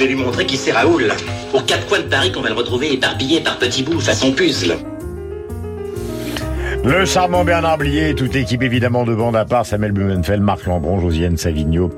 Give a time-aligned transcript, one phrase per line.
[0.00, 1.12] Je vais lui montrer qui c'est Raoul.
[1.52, 4.78] Aux quatre coins de Paris qu'on va le retrouver éparpillé par petits bouts façon puzzle.
[6.82, 11.00] Le charmant Bernard Blier, toute l'équipe évidemment de bande à part, Samuel Blumenfeld, Marc Lambron,
[11.00, 11.90] Josiane Savigno,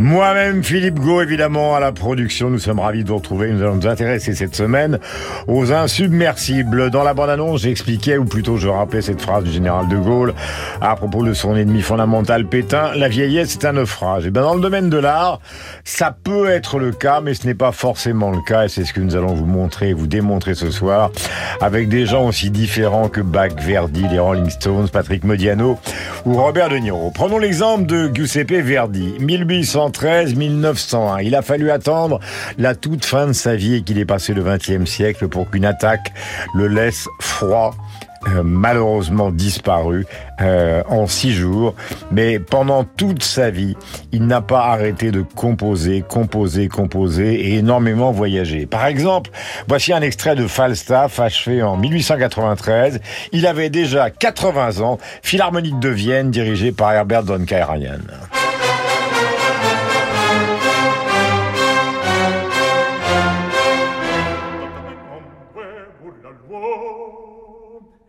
[0.00, 2.48] moi-même Philippe Gau évidemment à la production.
[2.48, 3.52] Nous sommes ravis de vous retrouver.
[3.52, 4.98] Nous allons nous intéresser cette semaine
[5.46, 6.88] aux insubmersibles.
[6.88, 10.32] Dans la bande-annonce, j'expliquais, ou plutôt je rappelais cette phrase du général de Gaulle
[10.80, 14.26] à propos de son ennemi fondamental Pétain, la vieillesse est un naufrage.
[14.26, 15.40] Et bien dans le domaine de l'art,
[15.84, 18.94] ça peut être le cas, mais ce n'est pas forcément le cas et c'est ce
[18.94, 21.10] que nous allons vous montrer, vous démontrer ce soir
[21.60, 25.78] avec des gens aussi différents que Bach, Verdi, les Rolling Stones, Patrick Modiano
[26.24, 27.10] ou Robert De Niro.
[27.10, 29.14] Prenons l'exemple de Giuseppe Verdi,
[29.90, 31.24] 1813-1901.
[31.24, 32.20] Il a fallu attendre
[32.58, 35.64] la toute fin de sa vie et qu'il ait passé le XXe siècle pour qu'une
[35.64, 36.12] attaque
[36.54, 37.74] le laisse froid
[38.28, 40.04] euh, malheureusement disparu
[40.42, 41.74] euh, en six jours,
[42.12, 43.76] mais pendant toute sa vie,
[44.12, 48.66] il n'a pas arrêté de composer, composer, composer et énormément voyager.
[48.66, 49.30] Par exemple,
[49.68, 53.00] voici un extrait de Falstaff achevé en 1893.
[53.32, 58.00] Il avait déjà 80 ans, Philharmonique de Vienne dirigée par Herbert von Karajan.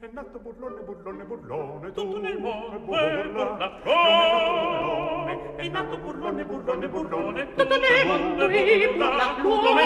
[0.01, 3.21] È nato burlone, burlone, burlone, tutto nel mondo è.
[5.57, 8.51] È nato burlone, burlone, burlone, tutto nel mondo è.
[8.51, 9.83] È nato burlone,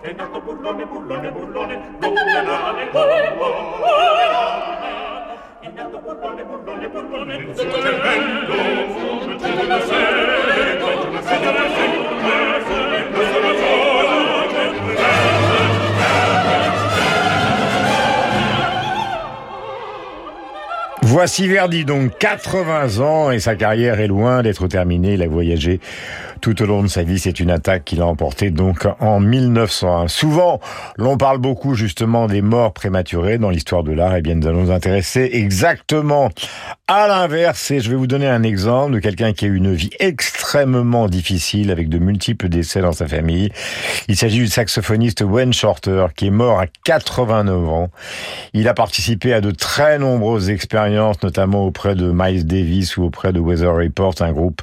[0.00, 2.90] è nato burlone, burlone, burlone, tutto nel mondo è.
[5.60, 9.36] È nato burlone, burlone, burlone, tutto nel mondo è.
[9.36, 9.84] Tutto nel mondo
[12.48, 14.27] è burlaflone.
[21.10, 25.14] Voici Verdi, donc 80 ans et sa carrière est loin d'être terminée.
[25.14, 25.80] Il a voyagé
[26.42, 27.18] tout au long de sa vie.
[27.18, 30.08] C'est une attaque qu'il a emportée donc en 1901.
[30.08, 30.60] Souvent,
[30.96, 34.16] l'on parle beaucoup justement des morts prématurées dans l'histoire de l'art.
[34.16, 36.30] Eh bien, nous allons nous intéresser exactement
[36.88, 37.70] à l'inverse.
[37.70, 41.08] Et je vais vous donner un exemple de quelqu'un qui a eu une vie extrêmement
[41.08, 43.50] difficile avec de multiples décès dans sa famille.
[44.08, 47.90] Il s'agit du saxophoniste Wayne Shorter qui est mort à 89 ans.
[48.52, 53.32] Il a participé à de très nombreuses expériences, notamment auprès de Miles Davis ou auprès
[53.32, 54.62] de Weather Report, un groupe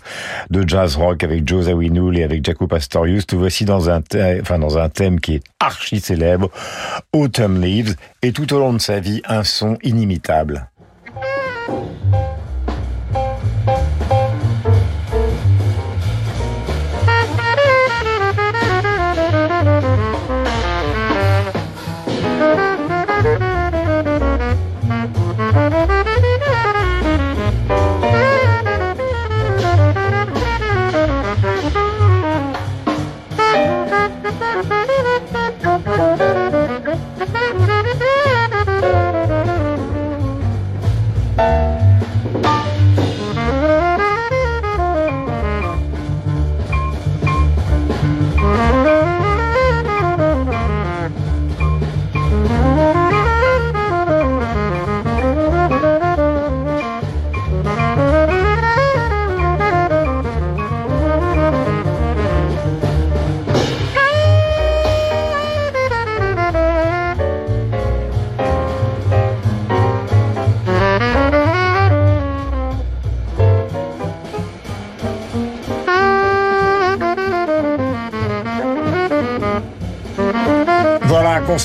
[0.50, 3.26] de jazz rock avec Joe Zawinul et avec Jaco Pastorius.
[3.26, 4.02] Tout voici dans un,
[4.42, 6.50] enfin, dans un thème qui est archi célèbre,
[7.14, 10.70] Autumn Leaves, et tout au long de sa vie, un son inimitable.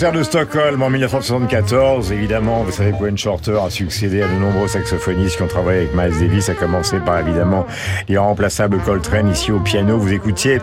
[0.00, 4.66] Concert de Stockholm en 1974, évidemment, vous savez Wayne Shorter a succédé à de nombreux
[4.66, 7.66] saxophonistes qui ont travaillé avec Miles Davis, à commencer par évidemment
[8.08, 9.98] l'irremplaçable Coltrane ici au piano.
[9.98, 10.60] Vous écoutiez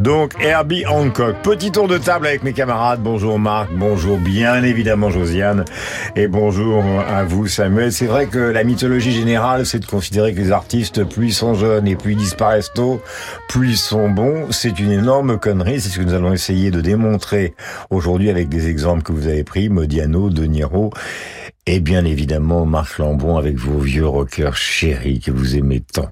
[0.00, 1.36] donc Herbie Hancock.
[1.44, 3.00] Petit tour de table avec mes camarades.
[3.00, 5.64] Bonjour Marc, bonjour bien évidemment Josiane
[6.16, 7.92] et bonjour à vous Samuel.
[7.92, 11.54] C'est vrai que la mythologie générale, c'est de considérer que les artistes, plus ils sont
[11.54, 13.00] jeunes et plus ils disparaissent tôt,
[13.48, 14.50] plus ils sont bons.
[14.50, 15.80] C'est une énorme connerie.
[15.80, 17.54] C'est ce que nous allons essayer de démontrer
[17.90, 20.92] aujourd'hui avec des exemples que vous avez pris, Modiano, De Niro,
[21.66, 26.10] et bien évidemment Marc Lambon avec vos vieux rockers chéris que vous aimez tant.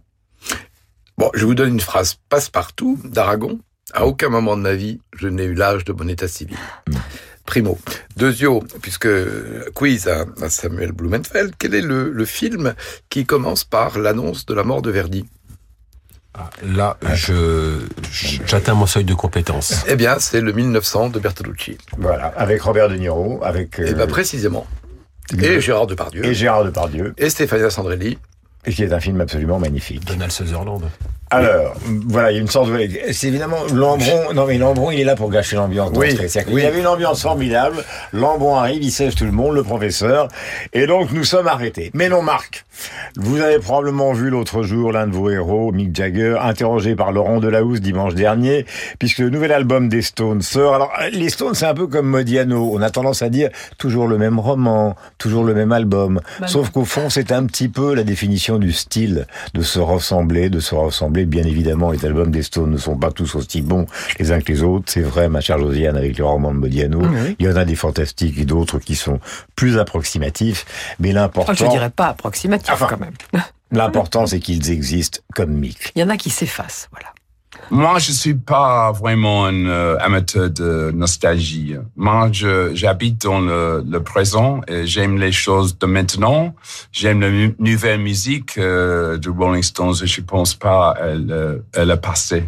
[1.16, 3.58] Bon, je vous donne une phrase passe-partout d'Aragon.
[3.92, 6.56] À aucun moment de ma vie, je n'ai eu l'âge de mon état civil.
[7.48, 7.78] Primo.
[8.16, 9.08] Deuxio, puisque
[9.74, 12.74] quiz à, à Samuel Blumenfeld, quel est le, le film
[13.08, 15.24] qui commence par l'annonce de la mort de Verdi
[16.62, 17.80] Là, je
[18.46, 19.82] j'atteins mon seuil de compétence.
[19.88, 21.78] Eh bien, c'est le 1900 de Bertolucci.
[21.96, 23.78] Voilà, avec Robert De Niro, avec...
[23.80, 24.66] Et euh, bien précisément.
[25.42, 26.24] Et Gérard Depardieu.
[26.24, 28.18] et Gérard Depardieu, Et Stéphania Sandrelli.
[28.66, 30.04] et qui est un film absolument magnifique.
[30.04, 30.82] Donald Sutherland.
[31.30, 31.74] Alors,
[32.08, 32.88] voilà, il y a une sorte de...
[33.12, 34.32] C'est évidemment Lambron...
[34.34, 35.90] Non, mais Lambron, il est là pour gâcher l'ambiance.
[35.94, 36.16] Oui,
[36.48, 36.62] oui.
[36.62, 37.84] y avait une ambiance formidable.
[38.12, 40.28] Lambron arrive, il sèche tout le monde, le professeur.
[40.72, 41.90] Et donc, nous sommes arrêtés.
[41.92, 42.64] Mais non, Marc,
[43.16, 47.40] vous avez probablement vu l'autre jour l'un de vos héros, Mick Jagger, interrogé par Laurent
[47.40, 48.64] Delahousse dimanche dernier,
[48.98, 50.74] puisque le nouvel album des Stones sort.
[50.74, 52.70] Alors, les Stones, c'est un peu comme Modiano.
[52.72, 56.20] On a tendance à dire toujours le même roman, toujours le même album.
[56.46, 60.60] Sauf qu'au fond, c'est un petit peu la définition du style, de se ressembler, de
[60.60, 61.17] se ressembler.
[61.26, 63.86] Bien évidemment, les albums des Stones ne sont pas tous aussi bons
[64.18, 64.84] les uns que les autres.
[64.88, 67.02] C'est vrai, ma chère Josiane, avec les romans de Modiano.
[67.38, 69.20] Il y en a des fantastiques et d'autres qui sont
[69.56, 70.64] plus approximatifs.
[70.98, 72.86] Mais l'important, Oh, je dirais pas approximatif Enfin.
[72.90, 73.14] quand même.
[73.72, 75.92] l'important, c'est qu'ils existent comme Mick.
[75.94, 77.08] Il y en a qui s'effacent, voilà.
[77.70, 81.74] Moi, je suis pas vraiment un euh, amateur de nostalgie.
[81.96, 86.54] Moi, j'habite dans le, présent et j'aime les choses de maintenant.
[86.92, 92.44] J'aime la nouvelle musique euh, de Rolling Stones et je pense pas à le, passé.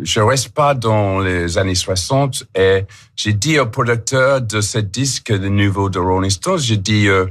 [0.00, 2.84] Je reste pas dans les années 60 et
[3.14, 7.26] j'ai dit au producteur de ce disque, le nouveau de Rolling Stones, j'ai dit, euh,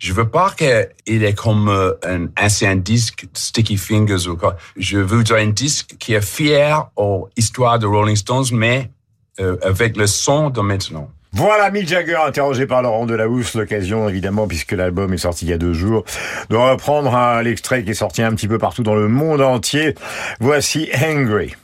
[0.00, 4.56] je veux pas qu'il est comme euh, un ancien disque Sticky Fingers ou quoi.
[4.76, 8.90] Je voudrais un disque qui est fier aux histoires de Rolling Stones, mais
[9.40, 11.10] euh, avec le son de maintenant.
[11.32, 15.52] Voilà Mick Jagger interrogé par Laurent Delahousse, l'occasion évidemment puisque l'album est sorti il y
[15.52, 16.04] a deux jours,
[16.48, 19.94] de reprendre l'extrait qui est sorti un petit peu partout dans le monde entier.
[20.40, 21.54] Voici Angry.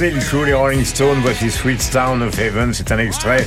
[0.00, 2.72] Enfoncer le show, les Rolling Stones, voici Sweet Town of Heaven.
[2.72, 3.46] C'est un extrait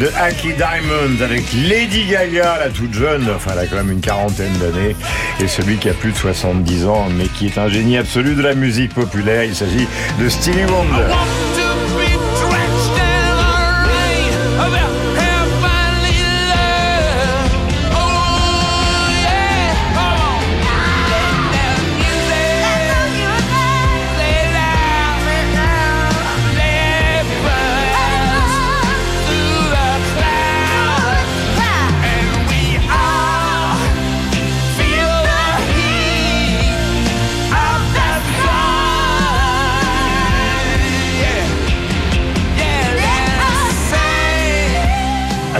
[0.00, 4.00] de Hacky Diamond avec Lady Gaga, la toute jeune, enfin elle a quand même une
[4.00, 4.96] quarantaine d'années,
[5.40, 8.42] et celui qui a plus de 70 ans, mais qui est un génie absolu de
[8.42, 9.44] la musique populaire.
[9.44, 9.86] Il s'agit
[10.18, 11.14] de Stevie Wonder.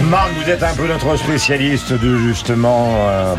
[0.03, 3.35] Marc, vous êtes un peu notre spécialiste de justement euh,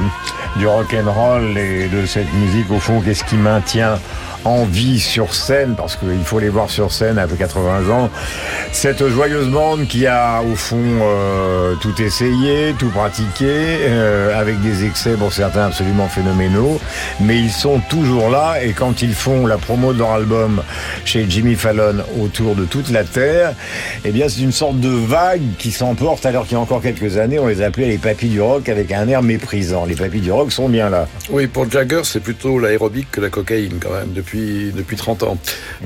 [0.57, 2.71] du rock and roll et de cette musique.
[2.71, 3.99] Au fond, qu'est-ce qui maintient
[4.45, 8.11] en vie sur scène Parce qu'il faut les voir sur scène après 80 ans.
[8.73, 14.85] Cette joyeuse bande qui a au fond euh, tout essayé, tout pratiqué, euh, avec des
[14.85, 16.81] excès pour certains absolument phénoménaux,
[17.21, 18.63] mais ils sont toujours là.
[18.63, 20.63] Et quand ils font la promo de leur album
[21.05, 23.55] chez Jimmy Fallon autour de toute la terre,
[24.05, 27.17] eh bien c'est une sorte de vague qui s'emporte alors qu'il y a encore quelques
[27.17, 29.85] années, on les appelait les papis du rock avec un air méprisant.
[29.87, 31.09] Les papis du rock sont bien là.
[31.31, 35.39] Oui, pour Jagger, c'est plutôt l'aérobic que la cocaïne quand même depuis 30 ans.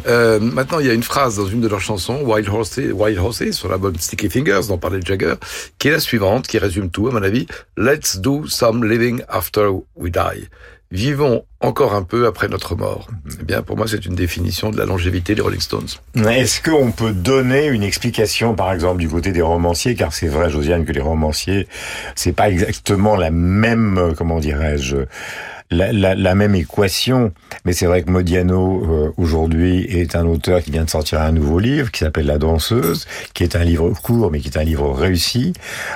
[0.06, 3.18] Euh, maintenant, il y a une phrase dans une de leurs chansons, Wild Horses, Wild
[3.18, 5.34] Horses, sur l'album Sticky Fingers, dont parlait Jagger,
[5.78, 7.46] qui est la suivante, qui résume tout à mon avis.
[7.76, 10.48] Let's do some living after we die.
[10.92, 13.08] Vivons encore un peu après notre mort.
[13.40, 15.88] Eh bien, pour moi, c'est une définition de la longévité des Rolling Stones.
[16.16, 20.50] Est-ce qu'on peut donner une explication, par exemple, du côté des romanciers, car c'est vrai,
[20.50, 21.66] Josiane, que les romanciers,
[22.14, 24.96] c'est pas exactement la même, euh, comment dirais-je,
[25.72, 27.32] la, la, la même équation.
[27.64, 31.32] Mais c'est vrai que Modiano, euh, aujourd'hui, est un auteur qui vient de sortir un
[31.32, 34.64] nouveau livre qui s'appelle La danseuse, qui est un livre court, mais qui est un
[34.64, 35.52] livre réussi.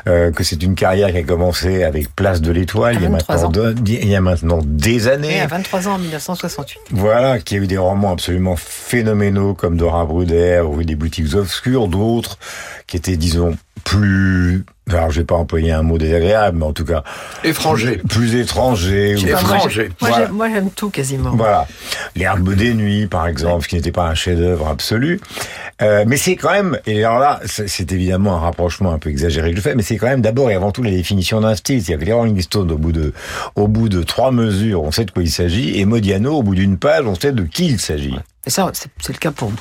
[0.09, 3.11] Euh, que c'est une carrière qui a commencé avec Place de l'Étoile, il, y a
[3.11, 5.37] 23 maintenant de- il y a maintenant des années.
[5.37, 6.80] Et à 23 ans en 1968.
[6.92, 11.88] Voilà, qui a eu des romans absolument phénoménaux comme Dora Bruder ou des boutiques obscures,
[11.88, 12.38] d'autres
[12.87, 13.56] qui étaient, disons,
[13.87, 17.05] plus, alors je vais pas employer un mot désagréable, mais en tout cas,
[17.45, 18.00] Étranger.
[18.09, 19.14] plus étrangers.
[19.14, 19.90] ou- Étranger.
[20.00, 20.28] Moi, Voilà.
[20.28, 21.31] moi, j'aime tout quasiment.
[21.37, 21.69] Voilà.
[22.16, 25.21] L'herbe des nuits, par exemple, qui n'était pas un chef-d'œuvre absolu.
[25.83, 29.50] Euh, mais c'est quand même, et alors là, c'est évidemment un rapprochement un peu exagéré
[29.52, 31.81] que je fais, mais c'est quand même d'abord et avant tout la définition d'un style.
[31.81, 33.12] C'est-à-dire que les Rolling Stones, au bout de,
[33.55, 36.57] au bout de trois mesures, on sait de quoi il s'agit, et Modiano, au bout
[36.57, 38.16] d'une page, on sait de qui il s'agit.
[38.47, 39.52] Et ça, c'est c'est le cas pour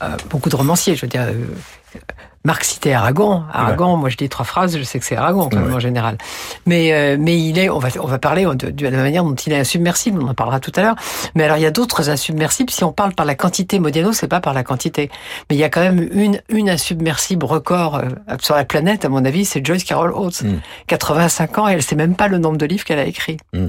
[0.00, 0.96] euh, beaucoup de romanciers.
[0.96, 1.98] Je veux dire, euh,
[2.46, 3.42] Marc citait Aragon.
[3.52, 5.74] Aragon, moi je dis trois phrases, je sais que c'est Aragon quand même Ouais.
[5.74, 6.18] en général.
[6.66, 9.34] Mais euh, mais il est, on va on va parler de, de la manière dont
[9.34, 10.20] il est insubmersible.
[10.22, 10.94] On en parlera tout à l'heure.
[11.34, 12.70] Mais alors il y a d'autres insubmersibles.
[12.70, 15.10] Si on parle par la quantité, Modiano, c'est pas par la quantité.
[15.48, 18.02] Mais il y a quand même une une insubmersible record euh,
[18.42, 20.58] sur la planète, à mon avis, c'est Joyce Carol Oates, Mm.
[20.88, 23.38] 85 ans et elle sait même pas le nombre de livres qu'elle a écrits.
[23.54, 23.68] Mm.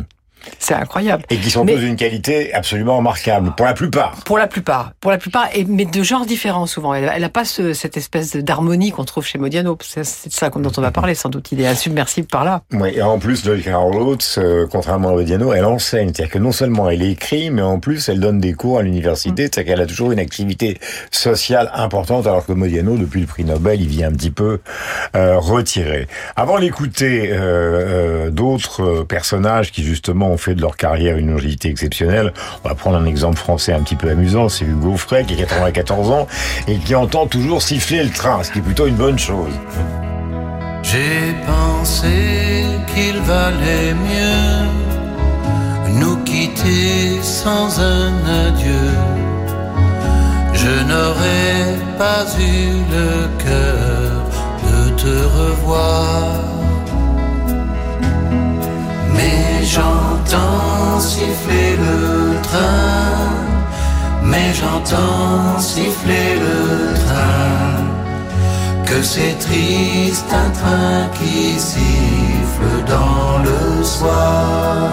[0.60, 1.24] C'est incroyable.
[1.30, 4.16] Et qui sont Mais- tous d'une qualité absolument remarquable, pour la plupart.
[4.26, 6.94] Pour la plupart, pour la plupart, et, mais de genres différents souvent.
[6.94, 9.78] Elle, elle a pas ce, cette espèce d'harmonie qu'on trouve chez Modiano.
[9.82, 11.52] C'est ça dont on va parler sans doute.
[11.52, 12.62] Il est insubmersible par là.
[12.74, 16.12] Oui, et en plus, Joy Carol Oates, euh, contrairement à Modiano, elle enseigne.
[16.14, 19.44] C'est-à-dire que non seulement elle écrit, mais en plus, elle donne des cours à l'université.
[19.44, 20.78] C'est-à-dire qu'elle a toujours une activité
[21.12, 24.60] sociale importante, alors que Modiano, depuis le prix Nobel, il vient un petit peu
[25.16, 26.08] euh, retiré.
[26.36, 31.70] Avant d'écouter euh, euh, d'autres personnages qui, justement, ont fait de leur carrière une longévité
[31.70, 34.50] exceptionnelle, on va prendre un exemple français un petit peu amusant.
[34.50, 36.28] C'est Hugo Frey, qui a 94 ans,
[36.68, 39.54] et qui entend toujours siffler le train, ce qui est plutôt une bonne chose.
[40.84, 44.86] J'ai pensé qu'il valait mieux
[46.00, 48.14] nous quitter sans un
[48.48, 48.92] adieu.
[50.54, 54.26] Je n'aurais pas eu le cœur
[54.64, 56.65] de te revoir.
[59.16, 63.26] Mais j'entends siffler le train,
[64.24, 67.86] mais j'entends siffler le train.
[68.86, 74.90] Que c'est triste un train qui siffle dans le soir.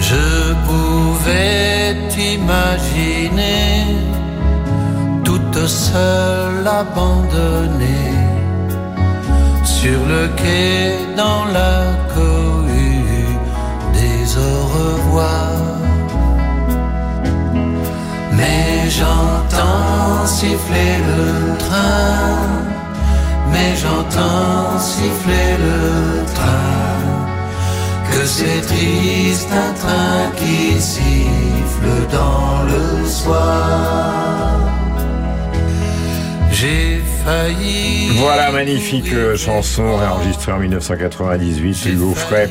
[0.00, 3.84] Je pouvais t'imaginer
[5.24, 8.09] toute seule abandonnée
[9.82, 11.74] sur le quai dans la
[12.14, 13.32] cohue
[13.94, 15.56] des au revoir.
[18.38, 21.24] Mais j'entends siffler le
[21.64, 22.28] train,
[23.52, 25.80] mais j'entends siffler le
[26.36, 27.00] train,
[28.10, 34.79] que c'est triste un train qui siffle dans le soir.
[38.16, 42.48] Voilà, magnifique euh, chanson réenregistrée en 1998, Hugo Frey,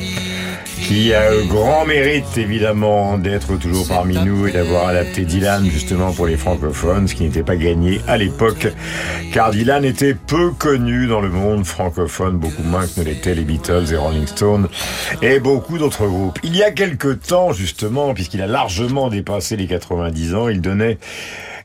[0.80, 6.12] qui a le grand mérite évidemment d'être toujours parmi nous et d'avoir adapté Dylan justement
[6.12, 8.68] pour les francophones, ce qui n'était pas gagné à l'époque,
[9.34, 13.44] car Dylan était peu connu dans le monde francophone, beaucoup moins que ne l'étaient les
[13.44, 14.68] Beatles et Rolling Stones
[15.20, 16.38] et beaucoup d'autres groupes.
[16.42, 20.96] Il y a quelque temps justement, puisqu'il a largement dépassé les 90 ans, il donnait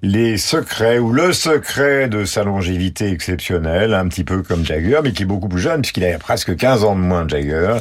[0.05, 5.11] les secrets ou le secret de sa longévité exceptionnelle, un petit peu comme Jagger, mais
[5.11, 7.77] qui est beaucoup plus jeune puisqu'il a presque 15 ans de moins, Jagger.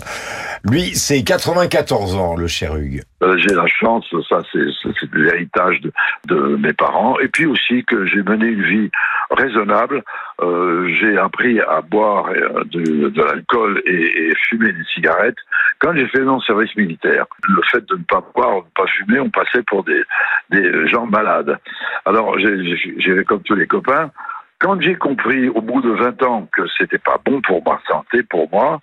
[0.64, 3.02] Lui, c'est 94 ans, le cher Hugues.
[3.22, 4.64] Euh, j'ai la chance, ça c'est
[5.12, 5.92] l'héritage de,
[6.28, 8.90] de mes parents, et puis aussi que j'ai mené une vie
[9.30, 10.02] raisonnable.
[10.40, 15.38] Euh, j'ai appris à boire euh, de, l'alcool et, fumer des cigarettes
[15.78, 17.26] quand j'ai fait mon service militaire.
[17.48, 20.02] Le fait de ne pas boire, de ne pas fumer, on passait pour des,
[20.50, 21.56] des gens malades.
[22.04, 24.10] Alors j'ai- comme tous les copains,
[24.58, 28.22] quand j'ai compris au bout de 20 ans que c'était pas bon pour ma santé,
[28.24, 28.80] pour moi,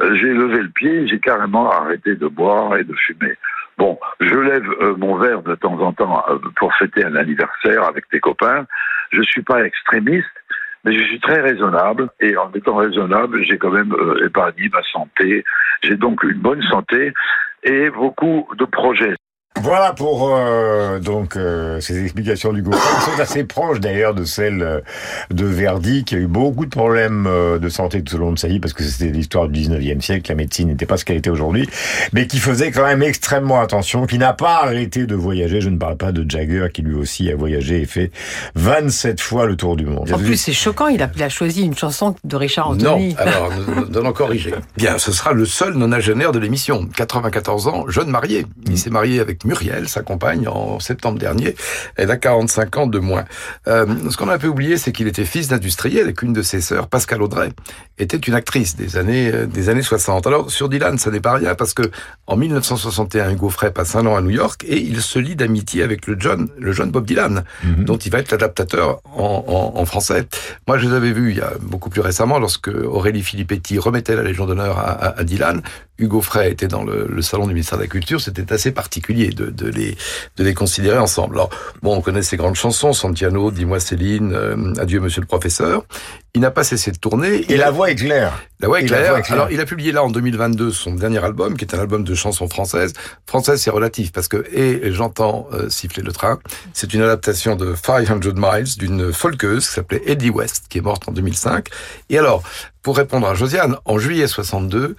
[0.00, 3.34] euh, j'ai levé le pied, j'ai carrément arrêté de boire et de fumer.
[3.76, 6.24] Bon, je lève mon verre de temps en temps
[6.56, 8.66] pour fêter un anniversaire avec des copains.
[9.12, 10.26] Je suis pas extrémiste,
[10.84, 12.08] mais je suis très raisonnable.
[12.20, 15.44] Et en étant raisonnable, j'ai quand même euh, épargné ma santé.
[15.82, 17.12] J'ai donc une bonne santé
[17.62, 19.14] et beaucoup de projets.
[19.62, 24.62] Voilà pour euh, donc euh, ces explications du qui sont assez proches d'ailleurs de celles
[24.62, 24.80] euh,
[25.30, 28.38] de Verdi, qui a eu beaucoup de problèmes euh, de santé tout au long de
[28.38, 31.16] sa vie, parce que c'était l'histoire du 19e siècle, la médecine n'était pas ce qu'elle
[31.16, 31.68] était aujourd'hui,
[32.12, 35.60] mais qui faisait quand même extrêmement attention, qui n'a pas arrêté de voyager.
[35.60, 38.10] Je ne parle pas de Jagger, qui lui aussi a voyagé et fait
[38.54, 40.10] 27 fois le tour du monde.
[40.12, 43.14] En plus, c'est choquant, il a, il a choisi une chanson de Richard Non, Anthony.
[43.18, 44.54] alors, nous- nous allons corriger.
[44.76, 46.86] Bien, ce sera le seul nonagénaire de l'émission.
[46.96, 48.46] 94 ans, jeune marié.
[48.66, 51.54] Il s'est marié avec Muriel, sa compagne, en septembre dernier.
[51.96, 53.24] Elle a 45 ans de moins.
[53.66, 56.42] Euh, ce qu'on a un peu oublié, c'est qu'il était fils d'industriel et qu'une de
[56.42, 57.48] ses sœurs, Pascal Audrey,
[57.98, 60.26] était une actrice des années, euh, des années 60.
[60.26, 61.82] Alors, sur Dylan, ça n'est pas rien parce que
[62.26, 65.82] en 1961, Hugo Frey passe un an à New York et il se lie d'amitié
[65.82, 67.42] avec le John, le jeune Bob Dylan,
[67.78, 70.26] dont il va être l'adaptateur en, en- en français.
[70.66, 74.14] Moi, je les avais vus il y a beaucoup plus récemment lorsque Aurélie Filippetti remettait
[74.16, 75.62] la Légion d'honneur à, à- à Dylan.
[75.98, 78.20] Hugo Frey était dans le, le salon du ministère de la Culture.
[78.20, 79.96] C'était assez particulier de, de les,
[80.36, 81.36] de les considérer ensemble.
[81.36, 81.50] Alors,
[81.82, 85.84] bon, on connaît ses grandes chansons, Santiano, Dis-moi Céline, euh, Adieu Monsieur le Professeur.
[86.34, 87.50] Il n'a pas cessé de tourner.
[87.52, 88.40] Et la voix est claire.
[88.60, 89.10] La voix est claire.
[89.10, 89.34] voix est claire.
[89.34, 92.14] Alors, il a publié là en 2022 son dernier album, qui est un album de
[92.14, 92.92] chansons françaises.
[93.26, 96.38] Française, c'est relatif parce que et j'entends euh, siffler le train.
[96.74, 101.08] C'est une adaptation de 500 Miles d'une folkeuse qui s'appelait Eddie West, qui est morte
[101.08, 101.68] en 2005.
[102.10, 102.42] Et alors,
[102.88, 104.96] pour répondre à Josiane, en juillet 62,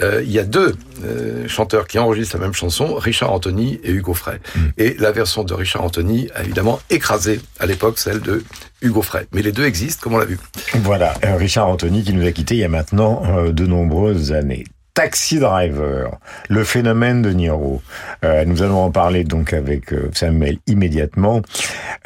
[0.00, 3.90] euh, il y a deux euh, chanteurs qui enregistrent la même chanson, Richard Anthony et
[3.90, 4.38] Hugo Frey.
[4.78, 8.44] Et la version de Richard Anthony a évidemment écrasé à l'époque celle de
[8.80, 9.26] Hugo Frey.
[9.32, 10.38] Mais les deux existent, comme on l'a vu.
[10.84, 14.30] Voilà, euh, Richard Anthony qui nous a quittés il y a maintenant euh, de nombreuses
[14.30, 14.62] années.
[14.96, 16.18] Taxi Driver,
[16.48, 17.82] le phénomène de Niro.
[18.24, 21.42] Euh, nous allons en parler donc avec Samuel immédiatement.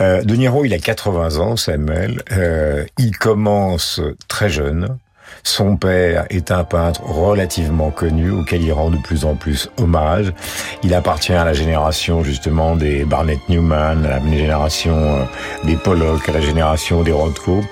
[0.01, 2.21] Euh, de Niro, il a 80 ans, Samuel.
[2.33, 4.99] Euh, il commence très jeune.
[5.43, 10.33] Son père est un peintre relativement connu auquel il rend de plus en plus hommage.
[10.83, 15.25] Il appartient à la génération justement des Barnett Newman, à la génération euh,
[15.65, 17.63] des Pollock, à la génération des Rothko.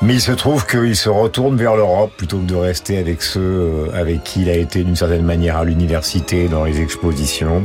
[0.00, 3.40] Mais il se trouve qu'il se retourne vers l'Europe plutôt que de rester avec ceux
[3.40, 7.64] euh, avec qui il a été d'une certaine manière à l'université, dans les expositions.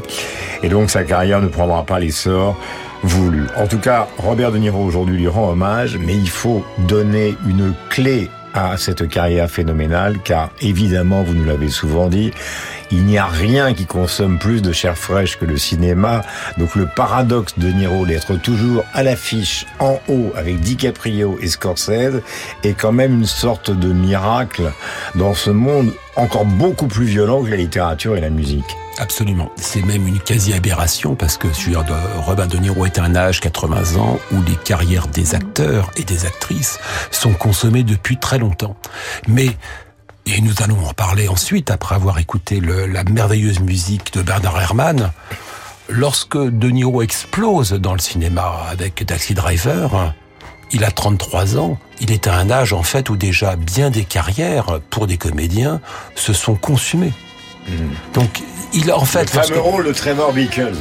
[0.64, 2.58] Et donc sa carrière ne prendra pas l'essor
[3.04, 3.46] voulu.
[3.58, 7.74] En tout cas, Robert De Niro aujourd'hui lui rend hommage, mais il faut donner une
[7.90, 12.32] clé à cette carrière phénoménale, car évidemment, vous nous l'avez souvent dit,
[12.92, 16.22] il n'y a rien qui consomme plus de chair fraîche que le cinéma.
[16.58, 22.22] Donc le paradoxe de Niro d'être toujours à l'affiche en haut avec DiCaprio et Scorsese
[22.64, 24.72] est quand même une sorte de miracle
[25.16, 28.78] dans ce monde encore beaucoup plus violent que la littérature et la musique.
[29.00, 29.50] Absolument.
[29.56, 34.20] C'est même une quasi-aberration parce que je dire, de- Niro est un âge, 80 ans,
[34.32, 36.80] où les carrières des acteurs et des actrices
[37.12, 38.76] sont consommées depuis très longtemps.
[39.28, 39.50] Mais,
[40.28, 44.62] et nous allons en parler ensuite, après avoir écouté le- la merveilleuse musique de Bernard
[44.62, 45.12] Herrmann,
[45.90, 50.14] lorsque De Niro explose dans le cinéma avec Taxi Driver,
[50.72, 51.78] il a 33 ans.
[52.00, 55.82] Il est à un âge, en fait, où déjà bien des carrières pour des comédiens
[56.16, 57.12] se sont consumées.
[58.14, 58.42] Donc,
[58.74, 59.34] il en fait...
[59.34, 60.74] le fameux rôle de Trevor Bickles.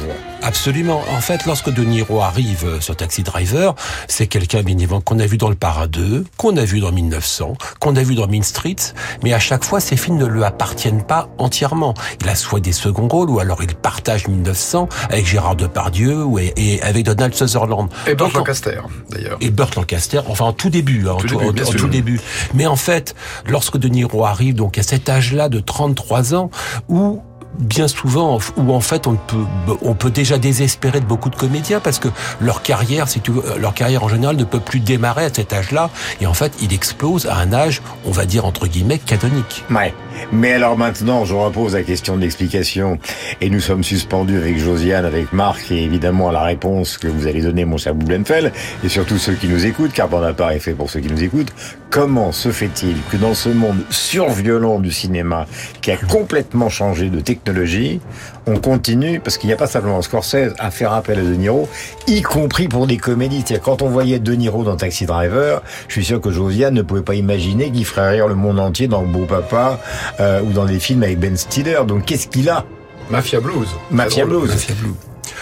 [0.43, 1.01] Absolument.
[1.15, 3.75] En fait, lorsque De Niro arrive euh, sur Taxi Driver,
[4.07, 6.91] c'est quelqu'un bien évidemment qu'on a vu dans Le Parrain 2, qu'on a vu dans
[6.91, 10.43] 1900, qu'on a vu dans Mean Streets, mais à chaque fois, ces films ne lui
[10.43, 11.93] appartiennent pas entièrement.
[12.21, 16.39] Il a soit des seconds rôles, ou alors il partage 1900 avec Gérard Depardieu ou
[16.39, 17.89] et, et avec Donald Sutherland.
[18.07, 18.79] Et Burt Lancaster,
[19.09, 19.37] d'ailleurs.
[19.41, 21.87] et Burt Lancaster, enfin en tout début, hein, en Tout tout, début, en- en tout
[21.87, 22.19] début.
[22.53, 23.15] Mais en fait,
[23.47, 26.49] lorsque De Niro arrive, donc à cet âge-là de 33 ans,
[26.89, 27.21] où
[27.59, 29.45] bien souvent, où en fait on peut,
[29.81, 32.09] on peut déjà désespérer de beaucoup de comédiens parce que
[32.41, 35.53] leur carrière, si tu veux, leur carrière en général ne peut plus démarrer à cet
[35.53, 35.89] âge-là.
[36.21, 39.63] Et en fait, il explose à un âge, on va dire entre guillemets, canonique.
[39.69, 39.93] Ouais.
[40.31, 42.99] Mais alors maintenant, je repose la question de l'explication.
[43.41, 47.41] Et nous sommes suspendus avec Josiane, avec Marc, et évidemment la réponse que vous allez
[47.41, 48.51] donner, mon cher Boubenfeld,
[48.83, 51.53] et surtout ceux qui nous écoutent, car Bonaparte est fait pour ceux qui nous écoutent.
[51.93, 55.45] Comment se fait-il que dans ce monde surviolent du cinéma,
[55.79, 58.01] qui a complètement changé de technologie,
[58.47, 61.69] on continue, parce qu'il n'y a pas simplement Scorsese, à faire appel à De Niro,
[62.07, 63.43] y compris pour des comédies.
[63.45, 66.81] C'est-à-dire, quand on voyait De Niro dans Taxi Driver, je suis sûr que Josiane ne
[66.81, 69.79] pouvait pas imaginer qu'il ferait rire le monde entier dans Beau Papa,
[70.19, 71.81] euh, ou dans des films avec Ben Stiller.
[71.87, 72.65] Donc, qu'est-ce qu'il a?
[73.11, 73.67] Mafia Blues.
[73.91, 74.49] Mafia Blues.
[74.49, 74.95] Mafia Blues.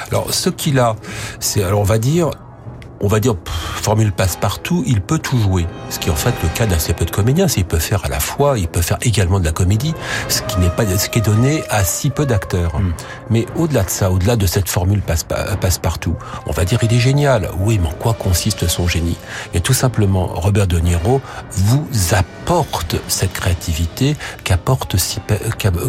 [0.10, 0.98] Alors, ce qu'il a,
[1.40, 2.32] c'est, alors on va dire,
[3.02, 5.66] on va dire, pff, formule passe-partout, il peut tout jouer.
[5.90, 7.48] Ce qui est en fait le cas d'assez peu de comédiens.
[7.48, 9.94] C'est qu'il peut faire à la fois, il peut faire également de la comédie,
[10.30, 12.74] ce qui n'est pas ce qui est donné à si peu d'acteurs.
[13.30, 15.26] Mais au-delà de ça, au-delà de cette formule passe-
[15.60, 17.50] passe-partout, on va dire il est génial.
[17.60, 19.18] Oui, mais en quoi consiste son génie?
[19.54, 25.36] Et tout simplement, Robert De Niro vous apporte cette créativité qu'apporte si peu-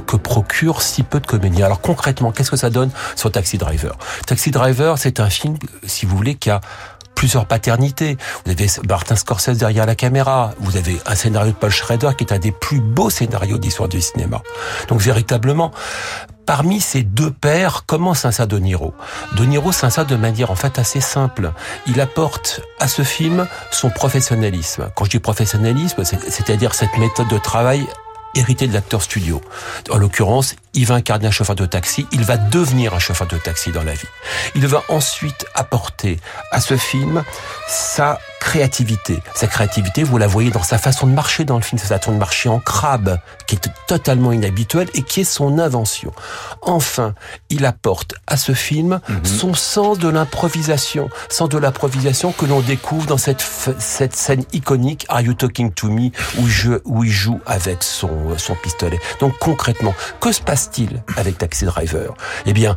[0.07, 1.67] que procure si peu de comédiens.
[1.67, 3.97] Alors concrètement, qu'est-ce que ça donne sur Taxi Driver?
[4.27, 6.61] Taxi Driver, c'est un film, si vous voulez, qui a
[7.23, 8.17] plusieurs paternités.
[8.45, 10.51] Vous avez Martin Scorsese derrière la caméra.
[10.59, 13.89] Vous avez un scénario de Paul Schrader qui est un des plus beaux scénarios d'histoire
[13.89, 14.43] du cinéma.
[14.89, 15.71] Donc véritablement,
[16.47, 18.93] parmi ces deux pères, comment s'insère De Niro?
[19.37, 21.53] De Niro s'insère de manière en fait assez simple.
[21.87, 24.91] Il apporte à ce film son professionnalisme.
[24.97, 27.87] Quand je dis professionnalisme, c'est- c'est-à-dire cette méthode de travail
[28.35, 29.41] hérité de l'acteur studio.
[29.91, 33.39] En l'occurrence, il va incarner un chauffeur de taxi, il va devenir un chauffeur de
[33.39, 34.09] taxi dans la vie.
[34.55, 36.19] Il va ensuite apporter
[36.51, 37.25] à ce film
[37.69, 39.23] sa créativité.
[39.37, 42.11] Sa créativité, vous la voyez dans sa façon de marcher dans le film, sa façon
[42.11, 46.13] de marcher en crabe, qui est totalement inhabituelle et qui est son invention.
[46.61, 47.15] Enfin,
[47.51, 53.07] il apporte à ce film son sens de l'improvisation, sens de l'improvisation que l'on découvre
[53.07, 53.47] dans cette,
[53.79, 58.37] cette scène iconique Are You Talking to Me où, je, où il joue avec son,
[58.39, 59.01] son pistolet.
[59.21, 62.13] Donc concrètement, que se passe-t-il avec Taxi Driver?
[62.47, 62.75] Eh bien,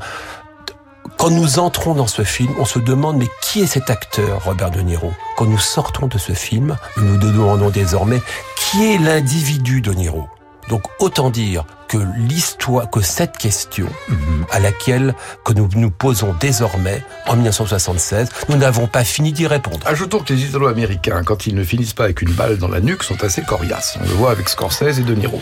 [1.18, 4.72] quand nous entrons dans ce film, on se demande mais qui est cet acteur, Robert
[4.72, 5.12] De Niro?
[5.38, 8.22] Quand nous sortons de ce film, nous nous demandons désormais
[8.58, 10.28] qui est l'individu De Niro?
[10.70, 13.88] Donc autant dire que l'histoire, que cette question
[14.52, 19.80] à laquelle que nous nous posons désormais en 1976, nous n'avons pas fini d'y répondre.
[19.86, 23.04] Ajoutons que les Italo-Américains, quand ils ne finissent pas avec une balle dans la nuque,
[23.04, 23.98] sont assez coriaces.
[24.02, 25.40] On le voit avec Scorsese et De Niro.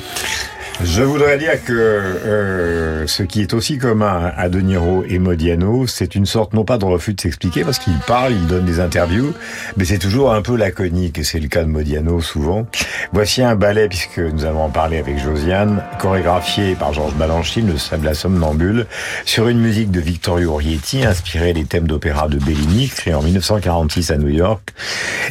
[0.82, 5.86] Je voudrais dire que euh, ce qui est aussi commun à De Niro et Modiano,
[5.86, 8.80] c'est une sorte, non pas de refus de s'expliquer, parce qu'il parle, il donne des
[8.80, 9.34] interviews,
[9.78, 12.66] mais c'est toujours un peu laconique, et c'est le cas de Modiano souvent.
[13.14, 17.78] Voici un ballet, puisque nous allons en parler avec Josiane, chorégraphié par Georges Balanchine, le
[17.78, 18.88] Sable la Somnambule,
[19.26, 24.12] sur une musique de Vittorio Orietti, inspirée des thèmes d'opéra de Bellini, créé en 1946
[24.12, 24.74] à New York.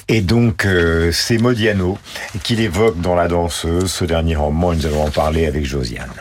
[0.09, 1.99] Et donc, euh, c'est Modiano
[2.45, 6.13] qu'il évoque dans La Danseuse, ce dernier roman, et nous allons en parler avec Josiane.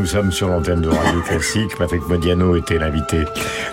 [0.00, 1.76] Nous sommes sur l'antenne de Radio Classique.
[1.76, 3.26] Patrick Modiano était l'invité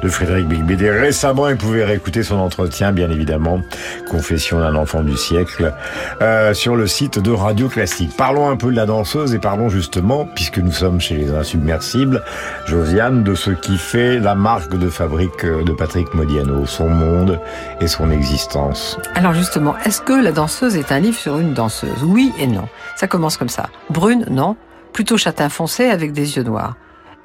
[0.04, 0.90] de Frédéric Bigbédé.
[0.92, 3.62] Récemment, il pouvait réécouter son entretien, bien évidemment,
[4.10, 5.74] Confession d'un enfant du siècle,
[6.22, 8.12] euh, sur le site de Radio Classique.
[8.18, 12.22] Parlons un peu de la danseuse et parlons justement, puisque nous sommes chez les Insubmersibles,
[12.66, 17.40] Josiane, de ce qui fait la marque de fabrique de Patrick Modiano, son monde
[17.80, 19.00] et son existence.
[19.16, 22.04] Alors justement, est-ce que La danseuse est un livre sur une danseuse?
[22.04, 22.68] Oui et non.
[22.98, 23.70] Ça commence comme ça.
[23.90, 24.58] Brune, non.
[24.98, 26.74] Plutôt châtain foncé avec des yeux noirs.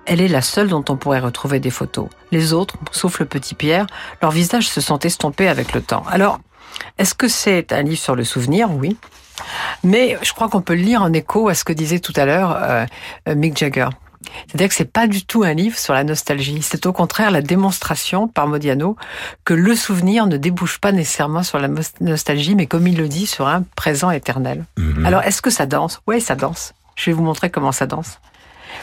[0.05, 2.07] Elle est la seule dont on pourrait retrouver des photos.
[2.31, 3.87] Les autres, sauf le petit Pierre,
[4.21, 6.05] leurs visages se sont estompés avec le temps.
[6.11, 6.39] Alors,
[6.99, 8.71] est-ce que c'est un livre sur le souvenir?
[8.71, 8.99] Oui.
[9.85, 12.27] Mais je crois qu'on peut le lire en écho à ce que disait tout à
[12.27, 12.85] l'heure euh,
[13.27, 13.89] euh, Mick Jagger.
[14.49, 16.61] C'est-à-dire que c'est pas du tout un livre sur la nostalgie.
[16.61, 18.97] C'est au contraire la démonstration par Modiano
[19.47, 21.71] que le souvenir ne débouche pas nécessairement sur la
[22.03, 24.67] nostalgie, mais comme il le dit, sur un présent éternel.
[25.07, 26.03] Alors, est-ce que ça danse?
[26.07, 26.75] Oui, ça danse.
[26.97, 28.19] Je vais vous montrer comment ça danse.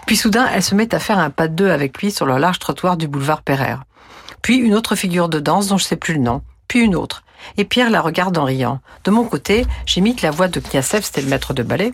[0.06, 2.38] Puis soudain, elle se met à faire un pas de deux avec lui sur le
[2.38, 3.84] large trottoir du boulevard Pereire.
[4.42, 6.42] Puis une autre figure de danse dont je sais plus le nom.
[6.68, 7.24] Puis une autre.
[7.58, 8.80] Et Pierre la regarde en riant.
[9.04, 11.94] De mon côté, j'imite la voix de Kniasev, c'était le maître de ballet,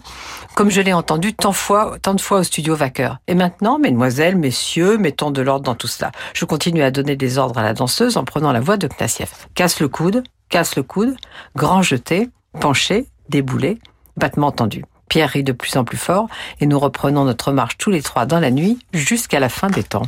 [0.56, 3.20] comme je l'ai entendu tant, fois, tant de fois au studio Vaqueur.
[3.28, 6.12] Et maintenant, mesdemoiselles, messieurs, mettons de l'ordre dans tout cela.
[6.34, 9.30] Je continue à donner des ordres à la danseuse en prenant la voix de Kniasev.
[9.54, 11.16] Casse le coude, casse le coude,
[11.56, 13.80] grand jeté, penché, déboulé,
[14.18, 14.84] battement tendu.
[15.10, 16.28] Pierre rit de plus en plus fort
[16.62, 19.84] et nous reprenons notre marche tous les trois dans la nuit jusqu'à la fin des
[19.84, 20.04] temps.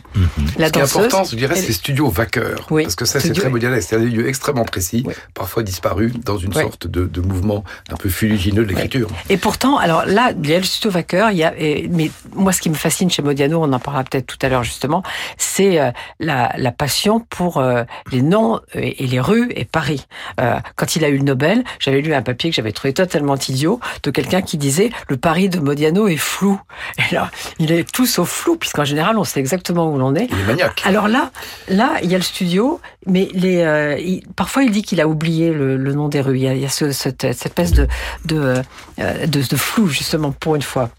[0.57, 2.65] La Ce qui est danseuse, important, je dirais, elle- c'est les studios vaqueurs.
[2.71, 3.79] Oui, Parce que ça, c'est studio- très moderne.
[3.81, 6.61] C'est des lieux extrêmement précis, parfois disparus dans une Oui.
[6.63, 9.07] sorte de, de mouvement un peu fuligineux de l'écriture.
[9.29, 12.09] Et pourtant, alors là, il y a le studio Vaqueur, il y a, et- mais
[12.33, 15.03] moi, ce qui me fascine chez Modiano, on en parlera peut-être tout à l'heure justement,
[15.37, 20.05] c'est euh, la, la passion pour euh, les noms et, et les rues et Paris.
[20.39, 23.35] Euh, quand il a eu le Nobel, j'avais lu un papier que j'avais trouvé totalement
[23.35, 26.59] idiot de quelqu'un qui disait le Paris de Modiano est flou.
[26.97, 30.27] Et là, il est tout sauf flou, puisqu'en général, on sait exactement où l'on est.
[30.31, 30.81] Il est maniaque.
[30.85, 31.31] Alors là,
[31.69, 35.07] là, il y a le studio, mais les, euh, il- parfois il dit qu'il a
[35.07, 36.37] oublié le, le nom des rues.
[36.37, 37.87] Il y a, il y a ce- cette, cette espèce de,
[38.25, 38.61] de,
[38.99, 40.89] euh, de, de flou, justement, pour une fois.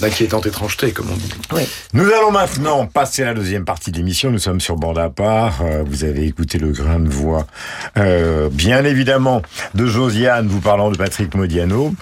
[0.00, 1.32] D'inquiétante étrangeté, comme on dit.
[1.94, 4.30] Nous allons maintenant passer à la deuxième partie de l'émission.
[4.30, 5.62] Nous sommes sur bande à part.
[5.62, 7.46] Euh, Vous avez écouté le grain de voix,
[7.96, 9.40] euh, bien évidemment,
[9.74, 11.94] de Josiane vous parlant de Patrick Modiano.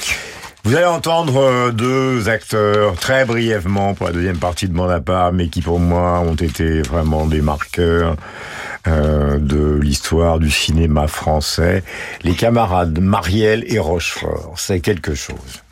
[0.64, 5.00] Vous allez entendre euh, deux acteurs très brièvement pour la deuxième partie de bande à
[5.00, 8.14] part, mais qui pour moi ont été vraiment des marqueurs
[8.86, 11.82] euh, de l'histoire du cinéma français.
[12.22, 15.62] Les camarades Marielle et Rochefort, c'est quelque chose.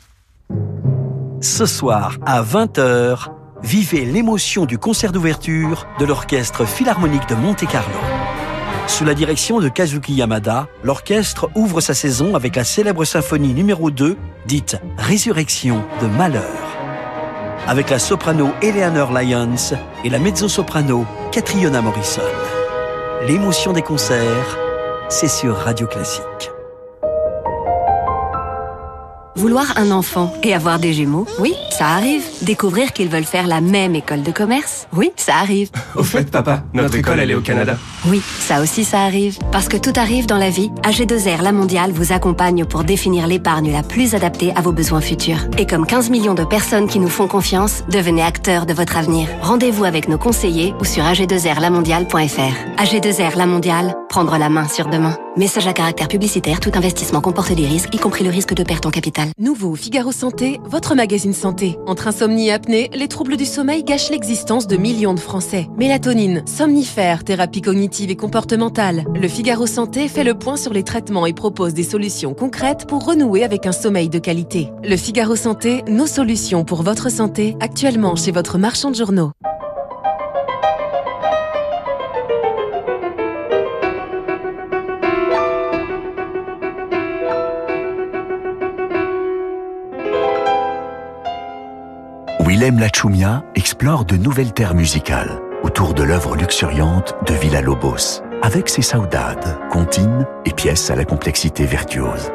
[1.39, 3.29] Ce soir, à 20h,
[3.63, 8.40] vivez l'émotion du concert d'ouverture de l'Orchestre Philharmonique de Monte-Carlo.
[8.87, 13.89] Sous la direction de Kazuki Yamada, l'orchestre ouvre sa saison avec la célèbre symphonie numéro
[13.89, 16.43] 2, dite Résurrection de Malheur.
[17.67, 22.21] Avec la soprano Eleanor Lyons et la mezzo-soprano Catriona Morrison.
[23.27, 24.57] L'émotion des concerts,
[25.09, 26.51] c'est sur Radio Classique.
[29.35, 32.21] Vouloir un enfant et avoir des jumeaux, oui, ça arrive.
[32.41, 35.69] Découvrir qu'ils veulent faire la même école de commerce, oui, ça arrive.
[35.95, 37.77] Au fait, papa, notre, école, elle est au Canada.
[38.07, 39.37] Oui, ça aussi ça arrive.
[39.51, 43.71] Parce que tout arrive dans la vie, AG2R La Mondiale vous accompagne pour définir l'épargne
[43.71, 45.47] la plus adaptée à vos besoins futurs.
[45.57, 49.29] Et comme 15 millions de personnes qui nous font confiance, devenez acteurs de votre avenir.
[49.41, 52.83] Rendez-vous avec nos conseillers ou sur ag2rlamondiale.fr.
[52.83, 55.17] AG2R La Mondiale, prendre la main sur demain.
[55.37, 58.85] Message à caractère publicitaire, tout investissement comporte des risques, y compris le risque de perte
[58.85, 59.20] en capital.
[59.37, 61.77] Nouveau Figaro Santé, votre magazine santé.
[61.85, 65.67] Entre insomnie et apnée, les troubles du sommeil gâchent l'existence de millions de Français.
[65.77, 69.05] Mélatonine, somnifères, thérapie cognitive et comportementale.
[69.13, 73.05] Le Figaro Santé fait le point sur les traitements et propose des solutions concrètes pour
[73.05, 74.69] renouer avec un sommeil de qualité.
[74.83, 79.31] Le Figaro Santé, nos solutions pour votre santé, actuellement chez votre marchand de journaux.
[92.61, 98.83] Willem Lachumia explore de nouvelles terres musicales autour de l'œuvre luxuriante de Villa-Lobos, avec ses
[98.83, 102.31] saudades, comptines et pièces à la complexité virtuose.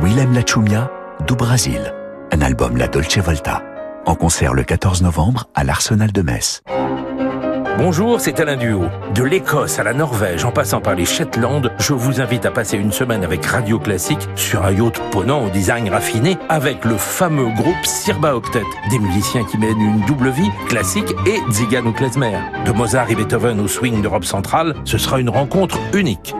[0.00, 0.88] Willem Lachumia,
[1.26, 1.92] du Brasil,
[2.30, 3.64] un album La Dolce Volta,
[4.06, 6.62] en concert le 14 novembre à l'Arsenal de Metz.
[7.82, 8.82] Bonjour, c'est Alain Duo.
[9.14, 12.76] De l'Écosse à la Norvège, en passant par les Shetland, je vous invite à passer
[12.76, 17.48] une semaine avec Radio Classique sur un yacht ponant au design raffiné avec le fameux
[17.54, 18.64] groupe Sirba Octet.
[18.90, 22.36] Des musiciens qui mènent une double vie, classique et Zigan ou klezmer.
[22.66, 26.34] De Mozart et Beethoven au swing d'Europe centrale, ce sera une rencontre unique.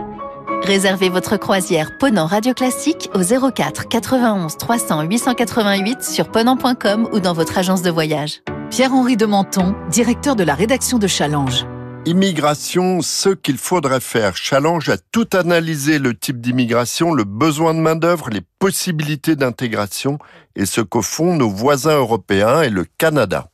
[0.65, 7.33] Réservez votre croisière Ponant Radio Classique au 04 91 300 888 sur ponant.com ou dans
[7.33, 8.43] votre agence de voyage.
[8.71, 11.67] Pierre-Henri de Menton, directeur de la rédaction de Challenge.
[12.07, 14.37] Immigration, ce qu'il faudrait faire.
[14.37, 20.19] Challenge a tout analysé le type d'immigration, le besoin de main-d'œuvre, les possibilités d'intégration
[20.55, 23.49] et ce qu'au fond nos voisins européens et le Canada.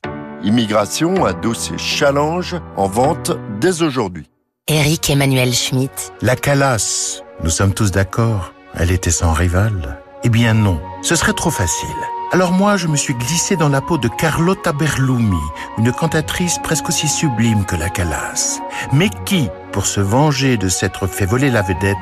[0.44, 4.28] Immigration, un dossier Challenge en vente dès aujourd'hui.
[4.68, 6.12] Eric Emmanuel Schmitt.
[6.20, 9.98] La Calas, nous sommes tous d'accord, elle était sans rival.
[10.24, 11.88] Eh bien non, ce serait trop facile.
[12.32, 15.36] Alors moi, je me suis glissé dans la peau de Carlotta Berlumi,
[15.78, 18.60] une cantatrice presque aussi sublime que la Calas,
[18.92, 21.96] mais qui, pour se venger de s'être fait voler la vedette,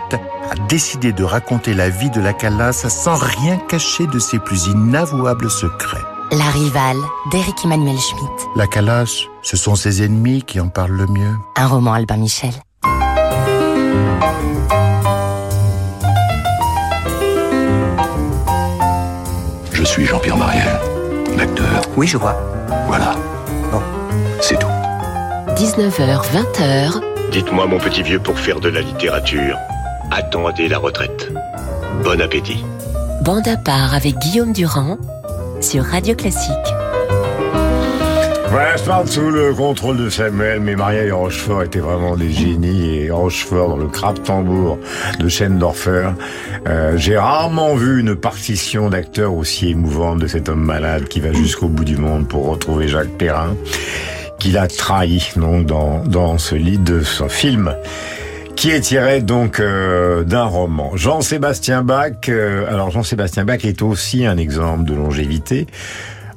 [0.51, 4.67] a décidé de raconter la vie de la Calas sans rien cacher de ses plus
[4.67, 6.03] inavouables secrets?
[6.33, 6.97] La rivale
[7.31, 8.49] d'Eric Emmanuel Schmitt.
[8.57, 11.37] La Calas, ce sont ses ennemis qui en parlent le mieux.
[11.57, 12.55] Un roman Albin Michel.
[19.85, 20.81] Je suis Jean-Pierre Mariel,
[21.37, 21.83] l'acteur.
[21.95, 22.41] Oui, je vois.
[22.87, 23.17] Voilà.
[23.71, 23.83] Bon.
[24.41, 24.67] C'est tout.
[25.57, 29.59] 19h, 20h, Dites-moi, mon petit vieux, pour faire de la littérature,
[30.11, 31.31] attendez la retraite.
[32.03, 32.65] Bon appétit.
[33.27, 34.97] bande à part avec Guillaume Durand
[35.61, 36.55] sur Radio Classique.
[38.55, 43.11] Voilà, sous le contrôle de Samuel, mais Maria et Rochefort étaient vraiment des génies et
[43.11, 44.79] Rochefort dans le crap tambour
[45.19, 46.11] de Schendorfer.
[46.67, 51.33] Euh, J'ai rarement vu une partition d'acteur aussi émouvante de cet homme malade qui va
[51.33, 53.55] jusqu'au bout du monde pour retrouver Jacques Perrin,
[54.39, 57.75] qu'il a trahi donc dans, dans ce lit de son film
[58.57, 60.93] qui est tiré donc euh, d'un roman.
[60.95, 65.67] Jean-Sébastien Bach, euh, alors Jean-Sébastien Bach est aussi un exemple de longévité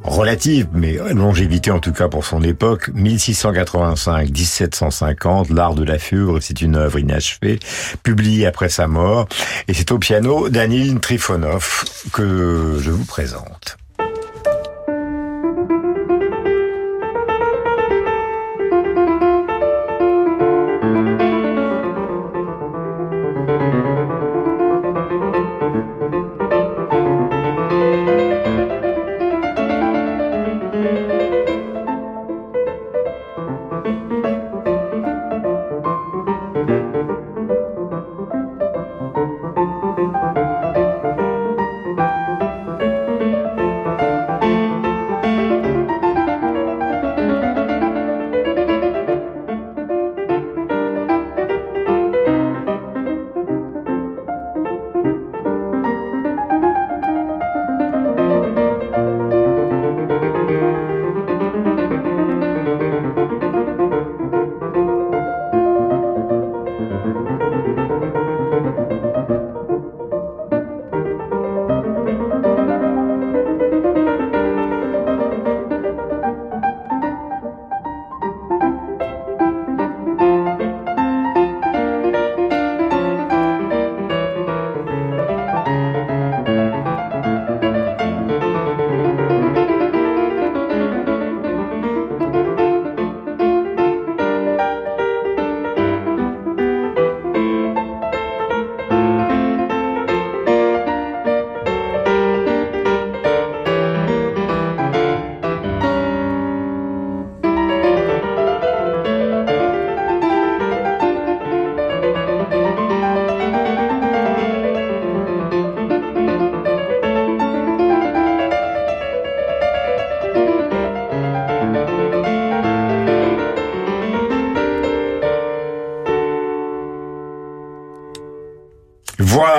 [0.07, 6.61] relative, mais longévité en tout cas pour son époque, 1685-1750, L'Art de la Fugue, c'est
[6.61, 7.59] une œuvre inachevée,
[8.03, 9.27] publiée après sa mort,
[9.67, 13.77] et c'est au piano d'Anil Trifonov que je vous présente.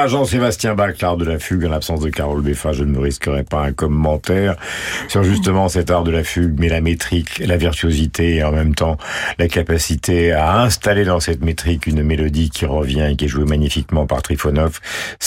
[0.08, 3.44] Jean-Sébastien Bach, l'art de la fugue, en l'absence de Carole Beffa, je ne me risquerai
[3.44, 4.56] pas un commentaire
[5.08, 8.74] sur justement cet art de la fugue, mais la métrique, la virtuosité et en même
[8.74, 8.96] temps
[9.38, 13.44] la capacité à installer dans cette métrique une mélodie qui revient et qui est jouée
[13.44, 14.80] magnifiquement par Trifonov.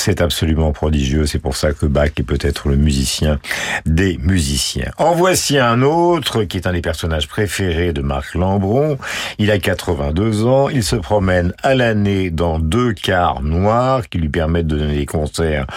[0.04, 1.28] C'est absolument prodigieux.
[1.28, 3.38] C'est pour ça que Bach est peut-être le musicien
[3.86, 4.90] des musiciens.
[4.98, 8.98] En voici un autre qui est un des personnages préférés de Marc Lambron.
[9.38, 10.70] Il a 82 ans.
[10.70, 15.06] Il se promène à l'année dans deux cars noirs qui lui permettent de donner des
[15.06, 15.68] concerts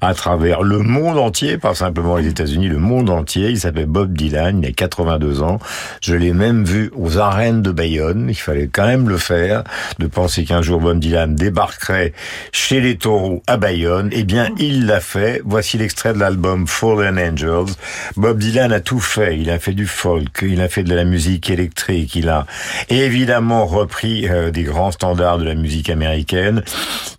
[0.00, 3.50] à travers le monde entier, pas simplement les États-Unis, le monde entier.
[3.50, 5.58] Il s'appelle Bob Dylan, il a 82 ans.
[6.00, 8.28] Je l'ai même vu aux arènes de Bayonne.
[8.30, 9.62] Il fallait quand même le faire,
[9.98, 12.14] de penser qu'un jour Bob Dylan débarquerait
[12.50, 13.73] chez les taureaux à Bayonne.
[14.12, 15.42] Eh bien, il l'a fait.
[15.44, 17.74] Voici l'extrait de l'album Fallen Angels.
[18.16, 19.38] Bob Dylan a tout fait.
[19.38, 22.46] Il a fait du folk, il a fait de la musique électrique, il a
[22.88, 26.62] évidemment repris euh, des grands standards de la musique américaine.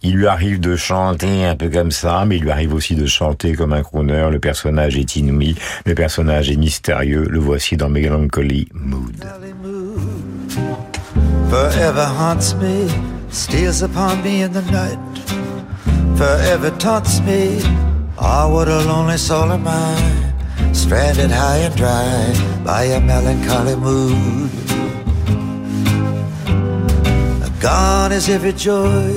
[0.02, 3.06] Il lui arrive de chanter un peu comme ça, mais il lui arrive aussi de
[3.06, 4.30] chanter comme un crooner.
[4.32, 7.28] Le personnage est inouï, le personnage est mystérieux.
[7.30, 9.26] Le voici dans Melancholy Mood.
[11.50, 12.88] Forever haunts me,
[13.30, 15.45] steals upon me in the night.
[16.18, 17.62] Forever taunts me.
[18.18, 24.52] Ah, what a lonely soul am I, stranded high and dry by a melancholy mood.
[27.60, 29.12] Gone is every joy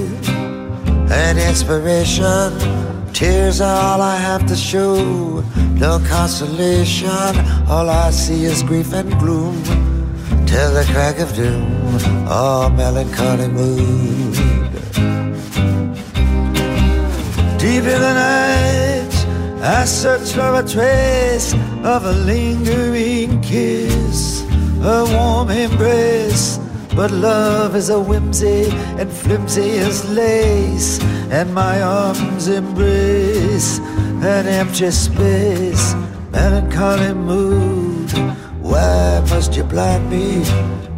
[1.10, 2.48] and inspiration.
[3.12, 5.44] Tears are all I have to show.
[5.74, 7.32] No consolation.
[7.68, 9.62] All I see is grief and gloom.
[10.46, 11.98] Till the crack of doom.
[12.26, 14.27] Oh, melancholy mood.
[17.58, 19.14] Deep in the night,
[19.62, 21.52] I search for a trace
[21.84, 24.42] of a lingering kiss,
[24.82, 26.58] a warm embrace
[26.98, 34.90] but love is a whimsy and flimsy as lace, and my arms embrace an empty
[34.90, 35.94] space,
[36.32, 38.37] melancholy mood.
[38.68, 40.44] Why must you blind me?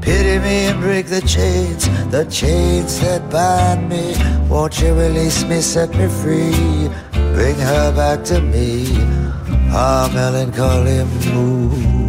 [0.00, 4.14] Pity me and break the chains, the chains that bind me.
[4.48, 6.90] Won't you release me, set me free?
[7.35, 8.88] Bring her back to me,
[9.72, 12.00] our melancholy mood.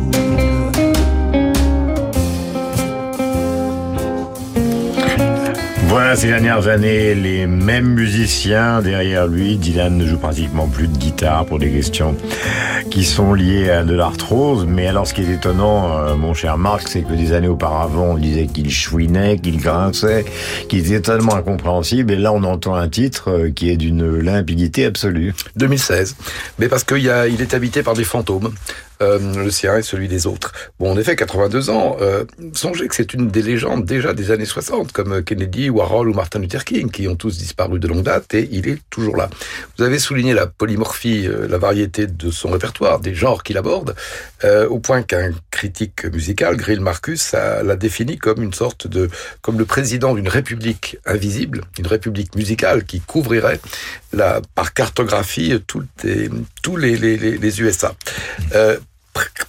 [5.87, 9.57] Voilà ces dernières années, les mêmes musiciens derrière lui.
[9.57, 12.15] Dylan ne joue pratiquement plus de guitare pour des questions
[12.91, 14.65] qui sont liées à de l'arthrose.
[14.67, 18.11] Mais alors, ce qui est étonnant, euh, mon cher Marc, c'est que des années auparavant,
[18.11, 20.25] on disait qu'il chouinait, qu'il grinçait,
[20.67, 22.11] qu'il était totalement incompréhensible.
[22.11, 25.33] Et là, on entend un titre euh, qui est d'une limpidité absolue.
[25.55, 26.17] 2016.
[26.59, 28.51] Mais parce qu'il il est habité par des fantômes.
[29.01, 30.51] Euh, le sien et celui des autres.
[30.79, 32.23] Bon, en effet, 82 ans, euh,
[32.53, 36.39] songez que c'est une des légendes déjà des années 60, comme Kennedy, Warhol ou Martin
[36.39, 39.29] Luther King, qui ont tous disparu de longue date, et il est toujours là.
[39.77, 43.95] Vous avez souligné la polymorphie, euh, la variété de son répertoire, des genres qu'il aborde,
[44.43, 49.09] euh, au point qu'un critique musical, Grill Marcus, l'a défini comme une sorte de,
[49.41, 53.59] comme le président d'une république invisible, une république musicale qui couvrirait
[54.55, 57.95] par cartographie tous les, USA.
[58.55, 58.77] Euh,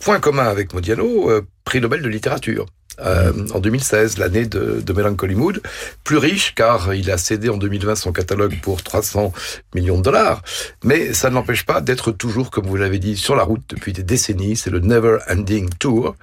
[0.01, 2.67] point commun avec Modiano, euh, prix Nobel de littérature.
[3.01, 5.63] Euh, en 2016, l'année de, de Melancholy Mood,
[6.05, 9.33] plus riche car il a cédé en 2020 son catalogue pour 300
[9.75, 10.43] millions de dollars,
[10.85, 13.93] mais ça ne l'empêche pas d'être toujours, comme vous l'avez dit, sur la route depuis
[13.93, 16.17] des décennies, c'est le Never Ending Tour.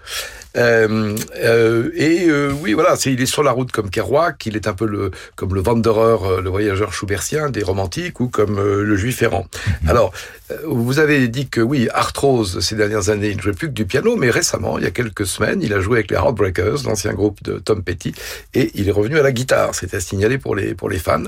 [0.57, 4.73] Euh, euh, et oui, voilà, il est sur la route comme Kerouac, il est un
[4.73, 9.47] peu le comme le Wanderer, le voyageur schubertien des romantiques, ou comme le Juif errant.
[9.83, 9.89] Mhm.
[9.89, 10.11] Alors,
[10.65, 13.85] vous avez dit que oui, Arthrose ces dernières années, il ne jouait plus que du
[13.85, 17.13] piano, mais récemment, il y a quelques semaines, il a joué avec les Heartbreakers, l'ancien
[17.13, 18.13] groupe de Tom Petty,
[18.53, 19.75] et il est revenu à la guitare.
[19.75, 21.23] C'était signalé pour les pour les fans.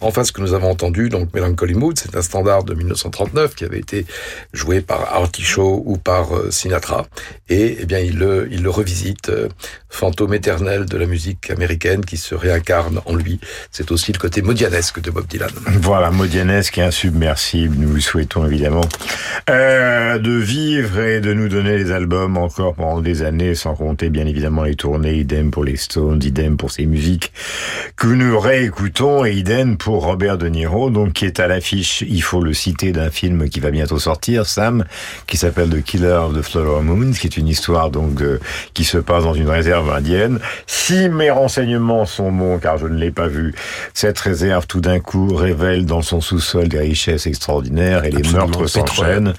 [0.00, 3.64] Enfin, ce que nous avons entendu, donc Melancholy Mood, c'est un standard de 1939 qui
[3.64, 4.06] avait été
[4.52, 7.06] joué par Artie Shaw ou par Sinatra,
[7.48, 9.48] et eh bien il le il le revisite, euh,
[9.88, 13.40] fantôme éternel de la musique américaine qui se réincarne en lui.
[13.70, 15.50] C'est aussi le côté modianesque de Bob Dylan.
[15.80, 17.76] Voilà, modianesque et insubmersible.
[17.78, 18.84] Nous lui souhaitons évidemment
[19.50, 24.10] euh, de vivre et de nous donner les albums encore pendant des années, sans compter
[24.10, 27.32] bien évidemment les tournées, idem pour les Stones, idem pour ces musiques
[27.96, 32.22] que nous réécoutons et idem pour Robert De Niro, donc qui est à l'affiche, il
[32.22, 34.84] faut le citer, d'un film qui va bientôt sortir, Sam,
[35.26, 38.40] qui s'appelle The Killer of the Flower Moon, qui est une histoire donc de
[38.74, 40.40] qui se passe dans une réserve indienne.
[40.66, 43.54] Si mes renseignements sont bons, car je ne l'ai pas vu,
[43.94, 48.66] cette réserve tout d'un coup révèle dans son sous-sol des richesses extraordinaires et les meurtres
[48.66, 49.34] s'enchaînent.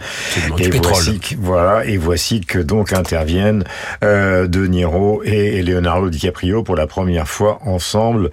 [0.60, 3.64] Et voici que, voilà, et voici que donc interviennent
[4.04, 8.32] euh, De Niro et Leonardo DiCaprio pour la première fois ensemble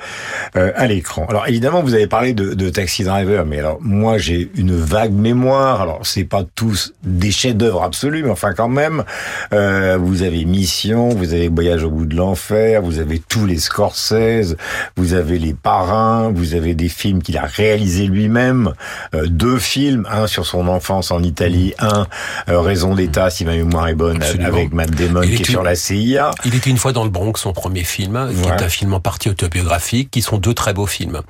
[0.57, 1.27] euh, à l'écran.
[1.29, 5.13] Alors évidemment, vous avez parlé de, de Taxi Driver, mais alors moi j'ai une vague
[5.13, 5.81] mémoire.
[5.81, 9.05] Alors c'est pas tous des chefs-d'œuvre absolus, mais enfin quand même,
[9.53, 13.59] euh, vous avez Mission, vous avez Voyage au bout de l'enfer, vous avez tous les
[13.59, 14.57] Scorsese,
[14.97, 18.73] vous avez les Parrains, vous avez des films qu'il a réalisés lui-même,
[19.15, 22.07] euh, deux films, un sur son enfance en Italie, un
[22.49, 24.49] euh, Raison d'État, si ma mémoire est bonne, Absolument.
[24.49, 26.31] avec Matt Damon qui est sur la CIA.
[26.47, 28.57] Il était une fois dans le Bronx, son premier film, qui ouais.
[28.57, 31.21] est un film en partie autobiographique, qui sont deux très beaux films.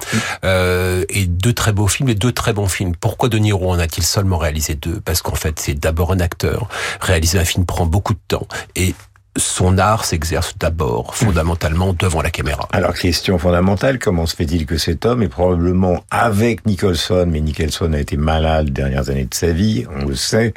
[0.44, 2.94] Euh, et deux très beaux films et deux très bons films.
[2.96, 5.00] Pourquoi De Niro en a-t-il seulement réalisé deux?
[5.00, 6.68] Parce qu'en fait, c'est d'abord un acteur.
[7.00, 8.46] Réaliser un film prend beaucoup de temps.
[8.76, 8.94] Et
[9.36, 12.68] son art s'exerce d'abord fondamentalement devant la caméra.
[12.72, 17.92] Alors question fondamentale, comment se fait-il que cet homme est probablement avec Nicholson, mais Nicholson
[17.92, 20.52] a été malade les dernières années de sa vie, on le sait,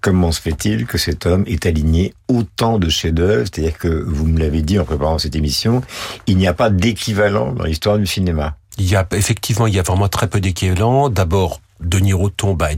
[0.00, 4.38] comment se fait-il que cet homme est aligné autant de chefs-d'œuvre, c'est-à-dire que vous me
[4.38, 5.82] l'avez dit en préparant cette émission,
[6.26, 8.56] il n'y a pas d'équivalent dans l'histoire du cinéma.
[8.78, 11.10] Il y a effectivement, il y a vraiment très peu d'équivalent.
[11.10, 12.70] D'abord de Niro tombe à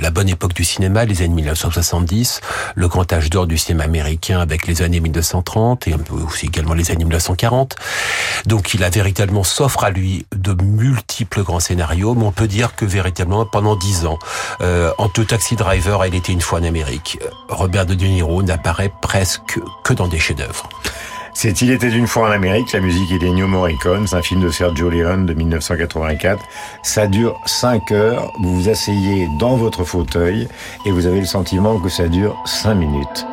[0.00, 2.40] la bonne époque du cinéma, les années 1970,
[2.74, 6.90] le grand âge d'or du cinéma américain avec les années 1930 et aussi également les
[6.90, 7.76] années 1940.
[8.46, 12.74] Donc il a véritablement s'offre à lui de multiples grands scénarios, mais on peut dire
[12.76, 14.18] que véritablement pendant dix ans,
[14.60, 17.18] euh, en tout Taxi Driver, il était une fois en Amérique.
[17.48, 20.68] Robert De Niro n'apparaît presque que dans des chefs-d'œuvre.
[21.42, 24.42] C'est Il était une fois en Amérique, la musique est d'Ennio Morricone, c'est un film
[24.42, 26.38] de Sergio Leone de 1984.
[26.82, 30.48] Ça dure 5 heures, vous vous asseyez dans votre fauteuil
[30.84, 33.24] et vous avez le sentiment que ça dure 5 minutes.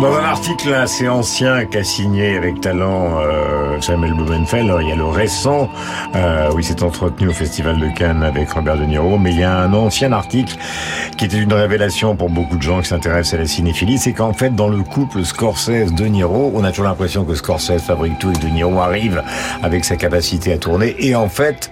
[0.00, 4.64] Well, article assez ancien qu'a signé avec talent euh, Samuel Blumenfeld.
[4.64, 5.68] Alors, il y a le récent,
[6.14, 9.42] euh, oui, c'est entretenu au Festival de Cannes avec Robert De Niro, mais il y
[9.42, 10.56] a un ancien article
[11.18, 14.32] qui était une révélation pour beaucoup de gens qui s'intéressent à la cinéphilie, c'est qu'en
[14.32, 18.38] fait, dans le couple Scorsese-De Niro, on a toujours l'impression que Scorsese fabrique tout et
[18.38, 19.22] De Niro arrive
[19.62, 20.96] avec sa capacité à tourner.
[21.00, 21.70] Et en fait,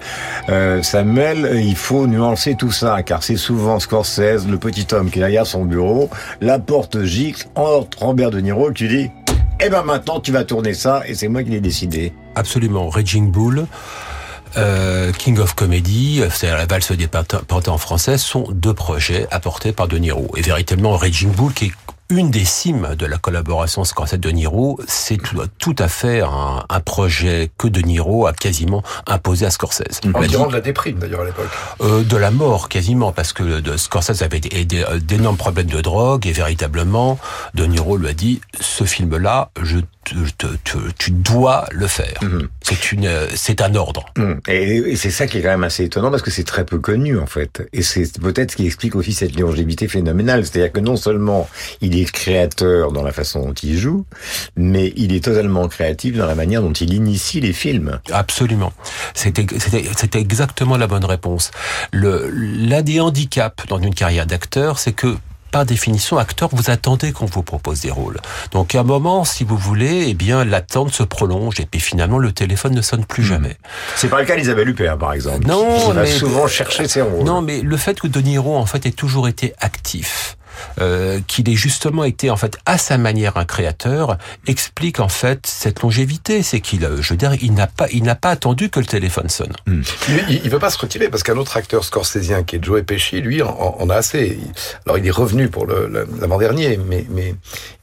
[0.51, 5.21] euh, Samuel, il faut nuancer tout ça, car c'est souvent Scorsese, le petit homme qui
[5.21, 6.11] est derrière son bureau,
[6.43, 9.11] la porte gicle, entre Robert De Niro, tu dis,
[9.61, 12.13] eh ben maintenant tu vas tourner ça, et c'est moi qui l'ai décidé.
[12.35, 13.67] Absolument, Raging Bull.
[14.57, 19.73] Euh, King of Comedy, c'est la valse des pantins en français, sont deux projets apportés
[19.73, 20.29] par De Niro.
[20.37, 21.73] Et véritablement, Raging Bull, qui est
[22.11, 25.19] une des cimes de la collaboration Scorsese-De Niro, c'est
[25.59, 30.01] tout, à fait un, un, projet que De Niro a quasiment imposé à Scorsese.
[30.15, 31.49] En dit, de la déprime d'ailleurs à l'époque.
[31.83, 36.33] Euh, de la mort quasiment, parce que de Scorsese avait d'énormes problèmes de drogue et
[36.33, 37.19] véritablement,
[37.55, 39.79] De Niro lui a dit, ce film-là, je
[40.99, 42.19] tu dois le faire.
[42.23, 42.49] Mhm.
[42.63, 44.07] C'est une, c'est un ordre.
[44.17, 44.41] Mhm.
[44.49, 47.19] Et, c'est ça qui est quand même assez étonnant parce que c'est très peu connu
[47.19, 47.67] en fait.
[47.73, 50.45] Et c'est peut-être ce qui explique aussi cette longévité phénoménale.
[50.45, 51.49] C'est-à-dire que non seulement
[51.81, 54.05] il est créateur dans la façon dont il joue,
[54.57, 57.99] mais il est totalement créatif dans la manière dont il initie les films.
[58.11, 58.73] Absolument.
[59.15, 59.47] C'était,
[59.97, 61.51] c'était exactement la bonne réponse.
[61.93, 65.17] Le, l'un des handicaps dans une carrière d'acteur, c'est que
[65.51, 68.19] par définition, acteur, vous attendez qu'on vous propose des rôles.
[68.53, 72.19] Donc, à un moment, si vous voulez, eh bien, l'attente se prolonge et puis finalement,
[72.19, 73.27] le téléphone ne sonne plus hmm.
[73.27, 73.57] jamais.
[73.97, 75.47] C'est pas le cas d'Isabelle Huppert, par exemple.
[75.47, 77.25] Non, qui, a souvent cherché ses rôles.
[77.25, 80.38] Non, mais le fait que De Niro, en fait, ait toujours été actif,
[80.81, 85.47] euh, qu'il ait justement été en fait à sa manière un créateur, explique en fait
[85.47, 86.43] cette longévité.
[86.43, 88.87] C'est qu'il, euh, je veux dire, il n'a pas, il n'a pas attendu que le
[88.87, 89.53] téléphone sonne.
[89.67, 89.83] Hmm.
[90.09, 93.21] Il, il, veut pas se retirer parce qu'un autre acteur scorsésien qui est Joe Pesci,
[93.21, 94.39] lui, en, a assez.
[94.87, 97.35] Alors il est revenu pour l'avant-dernier, mais, mais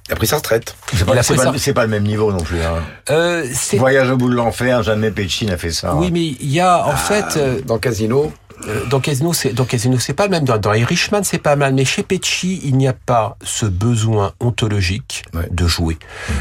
[0.07, 0.75] il a pris sa retraite.
[0.93, 2.61] C'est pas, pas, pas, le même niveau non plus.
[2.61, 2.83] Hein.
[3.09, 5.95] Euh, Voyage au bout de l'enfer, jamais Pesci n'a fait ça.
[5.95, 8.31] Oui, mais il y a en ah, fait euh, dans Casino.
[8.67, 10.45] Euh, dans Casino, c'est dans Casino, c'est pas le même.
[10.45, 11.73] Dans, dans Irishman, c'est pas mal.
[11.73, 15.97] Mais chez Pesci, il n'y a pas ce besoin ontologique de jouer.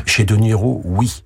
[0.07, 1.25] Chez De Niro, oui.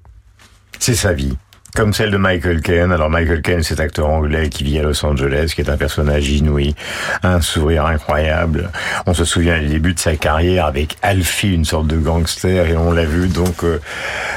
[0.78, 1.36] C'est sa vie.
[1.78, 2.90] Comme celle de Michael Caine.
[2.90, 6.28] Alors Michael Caine, cet acteur anglais qui vit à Los Angeles, qui est un personnage
[6.28, 6.74] inouï,
[7.22, 8.72] un sourire incroyable.
[9.06, 12.76] On se souvient du début de sa carrière avec Alfie, une sorte de gangster, et
[12.76, 13.78] on l'a vu donc euh,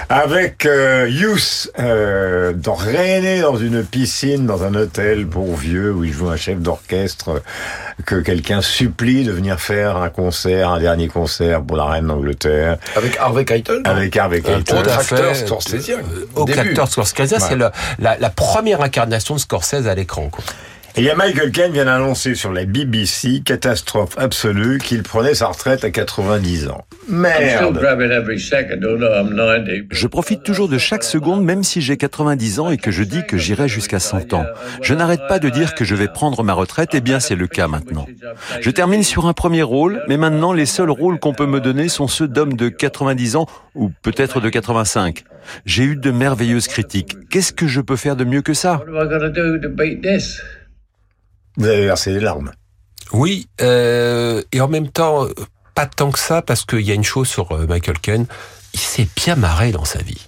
[0.07, 2.77] avec euh, Youth, euh, dans
[3.41, 7.41] dans une piscine, dans un hôtel pour vieux, où il joue un chef d'orchestre
[8.05, 12.77] que quelqu'un supplie de venir faire un concert, un dernier concert pour la reine d'Angleterre.
[12.95, 13.81] Avec Harvey Keitel?
[13.85, 14.77] Avec Harvey Keitel.
[14.77, 15.97] Autre acteur scorsésien.
[16.35, 16.87] Autre acteur
[17.39, 20.29] scorsésien, c'est la, la, première incarnation de Scorsese à l'écran.
[20.97, 25.33] Et il y a Michael Caine vient d'annoncer sur la BBC, catastrophe absolue, qu'il prenait
[25.33, 26.85] sa retraite à 90 ans.
[27.07, 27.79] Merde
[29.89, 33.25] Je profite toujours de chaque seconde, même si j'ai 90 ans et que je dis
[33.25, 34.45] que j'irai jusqu'à 100 ans.
[34.81, 37.35] Je n'arrête pas de dire que je vais prendre ma retraite, et eh bien c'est
[37.35, 38.05] le cas maintenant.
[38.59, 41.87] Je termine sur un premier rôle, mais maintenant les seuls rôles qu'on peut me donner
[41.87, 45.23] sont ceux d'hommes de 90 ans, ou peut-être de 85.
[45.65, 47.15] J'ai eu de merveilleuses critiques.
[47.29, 48.83] Qu'est-ce que je peux faire de mieux que ça?
[51.58, 52.52] Vous avez versé des larmes.
[53.14, 55.28] Oui, euh, et en même temps,
[55.76, 58.26] pas tant que ça, parce qu'il y a une chose sur euh, Michael Caine,
[58.74, 60.28] il s'est bien marré dans sa vie.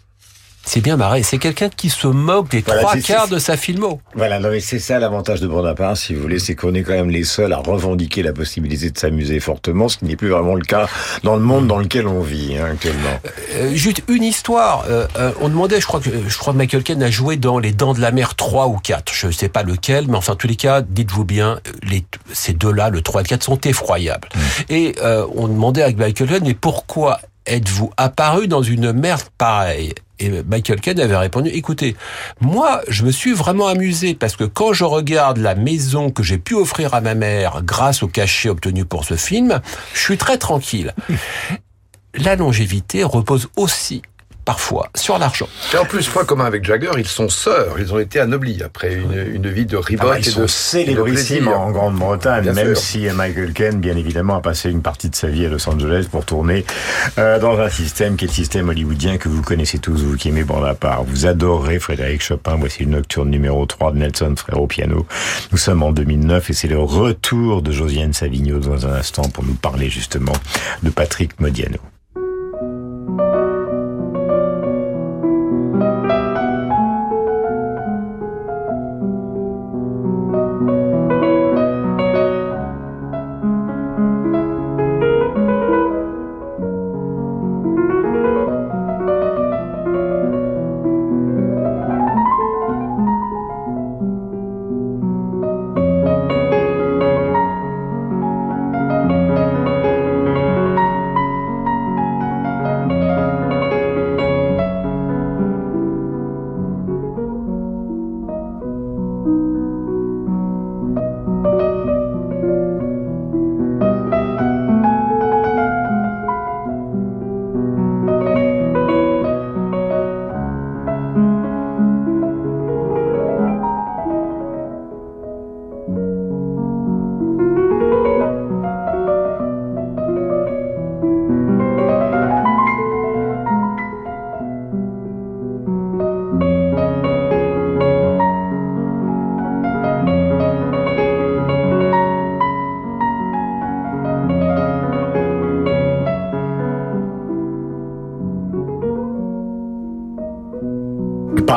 [0.65, 1.23] C'est bien marré.
[1.23, 3.99] C'est quelqu'un qui se moque des trois quarts de sa filmo.
[4.15, 6.93] Voilà, non mais c'est ça l'avantage de Bonaparte, si vous voulez, c'est qu'on est quand
[6.93, 10.55] même les seuls à revendiquer la possibilité de s'amuser fortement, ce qui n'est plus vraiment
[10.55, 10.87] le cas
[11.23, 13.19] dans le monde dans lequel on vit hein, actuellement.
[13.55, 14.85] Euh, juste une histoire.
[14.89, 17.59] Euh, euh, on demandait, je crois que je crois que Michael Caine a joué dans
[17.59, 19.13] Les Dents de la Mer 3 ou 4.
[19.13, 22.53] Je ne sais pas lequel, mais enfin, en tous les cas, dites-vous bien, les, ces
[22.53, 24.29] deux-là, le 3 et le 4, sont effroyables.
[24.33, 24.39] Mmh.
[24.69, 24.95] Et
[25.35, 29.93] on demandait à Michael Caine, mais pourquoi êtes-vous apparu dans une merde pareille?
[30.19, 31.95] Et Michael Caine avait répondu, écoutez,
[32.39, 36.37] moi, je me suis vraiment amusé parce que quand je regarde la maison que j'ai
[36.37, 39.59] pu offrir à ma mère grâce au cachet obtenu pour ce film,
[39.93, 40.93] je suis très tranquille.
[42.15, 44.03] La longévité repose aussi
[44.45, 45.47] parfois sur l'argent.
[45.73, 48.93] Et en plus, point commun avec Jagger, ils sont sœurs, ils ont été anoblis après
[48.93, 53.53] une, une vie de ribote ah bah, ils sont célébrissimes en Grande-Bretagne, même si Michael
[53.53, 56.65] Caine, bien évidemment, a passé une partie de sa vie à Los Angeles pour tourner
[57.17, 60.29] euh, dans un système qui est le système hollywoodien que vous connaissez tous, vous qui
[60.29, 60.43] aimez
[60.79, 61.03] part.
[61.03, 65.05] Vous adorez Frédéric Chopin, voici le nocturne numéro 3 de Nelson Frère au piano.
[65.51, 69.43] Nous sommes en 2009 et c'est le retour de Josiane Savigno dans un instant pour
[69.43, 70.33] nous parler justement
[70.83, 71.79] de Patrick Modiano.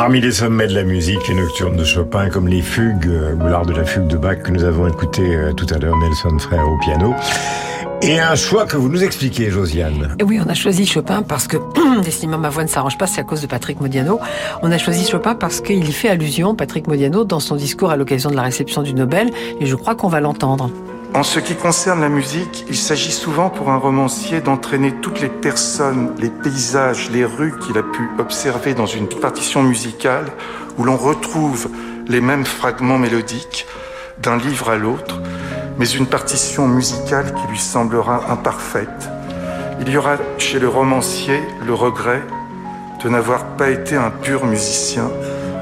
[0.06, 3.48] Parmi les sommets de la musique, les nocturnes de Chopin, comme les fugues euh, ou
[3.48, 6.38] l'art de la fugue de Bach que nous avons écouté euh, tout à l'heure, Nelson
[6.38, 7.12] Frère au piano.
[8.02, 10.14] Et un choix que vous nous expliquez, Josiane.
[10.20, 11.56] Et oui, on a choisi Chopin parce que
[12.04, 14.20] décidément ma voix ne s'arrange pas, c'est à cause de Patrick Modiano.
[14.62, 17.96] On a choisi Chopin parce qu'il y fait allusion, Patrick Modiano, dans son discours à
[17.96, 20.70] l'occasion de la réception du Nobel, et je crois qu'on va l'entendre.
[21.16, 25.30] En ce qui concerne la musique, il s'agit souvent pour un romancier d'entraîner toutes les
[25.30, 30.26] personnes, les paysages, les rues qu'il a pu observer dans une partition musicale
[30.76, 31.70] où l'on retrouve
[32.06, 33.66] les mêmes fragments mélodiques
[34.18, 35.22] d'un livre à l'autre,
[35.78, 39.08] mais une partition musicale qui lui semblera imparfaite.
[39.80, 42.22] Il y aura chez le romancier le regret
[43.02, 45.10] de n'avoir pas été un pur musicien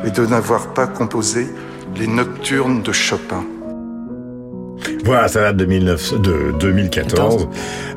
[0.04, 1.46] et de n'avoir pas composé
[1.94, 3.44] les nocturnes de Chopin.
[5.04, 7.46] Voilà, ça date de, 19, de 2014,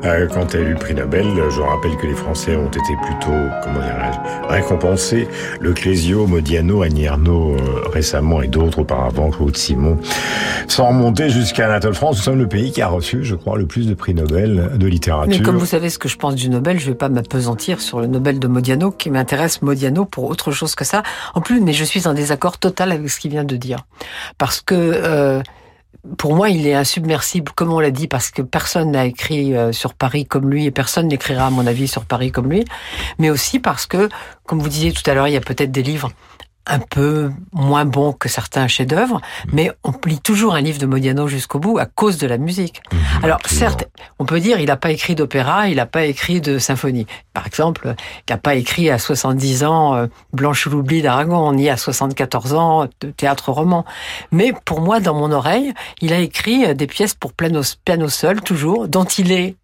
[0.04, 1.26] euh, quand elle a eu le prix Nobel.
[1.48, 3.32] Je rappelle que les Français ont été plutôt,
[3.64, 5.26] comment dirais-je, récompensés.
[5.58, 9.96] Le Clésio, Modiano, Annie Arnaud euh, récemment et d'autres auparavant, Claude Simon,
[10.66, 12.18] sans remonter jusqu'à Anatole France.
[12.18, 14.86] Nous sommes le pays qui a reçu, je crois, le plus de prix Nobel de
[14.86, 15.34] littérature.
[15.38, 18.00] Mais comme vous savez ce que je pense du Nobel, je vais pas m'apesantir sur
[18.00, 21.02] le Nobel de Modiano, qui m'intéresse Modiano pour autre chose que ça.
[21.34, 23.86] En plus, mais je suis en désaccord total avec ce qu'il vient de dire.
[24.36, 24.74] Parce que...
[24.74, 25.40] Euh,
[26.16, 29.72] pour moi, il est insubmersible, comme on l'a dit, parce que personne n'a écrit euh,
[29.72, 32.64] sur Paris comme lui et personne n'écrira, à mon avis, sur Paris comme lui.
[33.18, 34.08] Mais aussi parce que,
[34.44, 36.10] comme vous disiez tout à l'heure, il y a peut-être des livres
[36.68, 39.50] un peu moins bon que certains chefs-d'œuvre, mmh.
[39.52, 42.82] mais on lit toujours un livre de Modiano jusqu'au bout à cause de la musique.
[42.92, 43.88] Mmh, Alors certes,
[44.18, 47.06] on peut dire il n'a pas écrit d'opéra, il n'a pas écrit de symphonie.
[47.32, 47.94] Par exemple,
[48.28, 52.88] il n'a pas écrit à 70 ans euh, Blanche l'oubli d'Aragon, ni à 74 ans
[53.00, 53.84] de théâtre roman.
[54.32, 58.08] Mais pour moi, dans mon oreille, il a écrit euh, des pièces pour piano, piano
[58.08, 59.56] seul, toujours, dont il est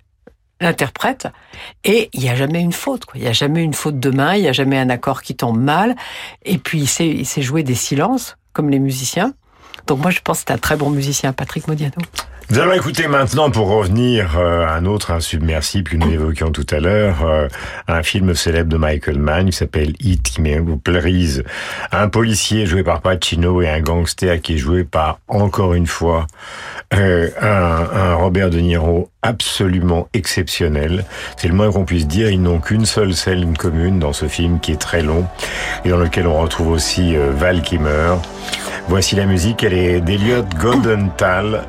[0.61, 1.29] interprète
[1.85, 3.15] et il n'y a jamais une faute quoi.
[3.17, 5.35] il n'y a jamais une faute de main il n'y a jamais un accord qui
[5.35, 5.97] tombe mal.
[6.45, 9.35] Et puis il sait, il sait jouer des silences comme les musiciens.
[9.87, 11.97] Donc moi je pense que c'est un très bon musicien Patrick Modiano
[12.51, 16.67] nous allons écouter maintenant, pour revenir euh, à un autre insubmersible que nous évoquions tout
[16.71, 17.49] à l'heure, euh,
[17.89, 20.43] un film célèbre de Michael Mann qui s'appelle It, qui
[20.83, 21.43] plaise.
[21.91, 26.27] Un policier joué par Pacino et un gangster qui est joué par, encore une fois,
[26.93, 31.07] euh, un, un, Robert De Niro absolument exceptionnel.
[31.39, 32.29] C'est le moins qu'on puisse dire.
[32.29, 35.25] Ils n'ont qu'une seule scène commune dans ce film qui est très long
[35.87, 38.23] et dans lequel on retrouve aussi Val qui meurt.
[38.87, 41.65] Voici la musique, elle est d'Eliot Goldenthal.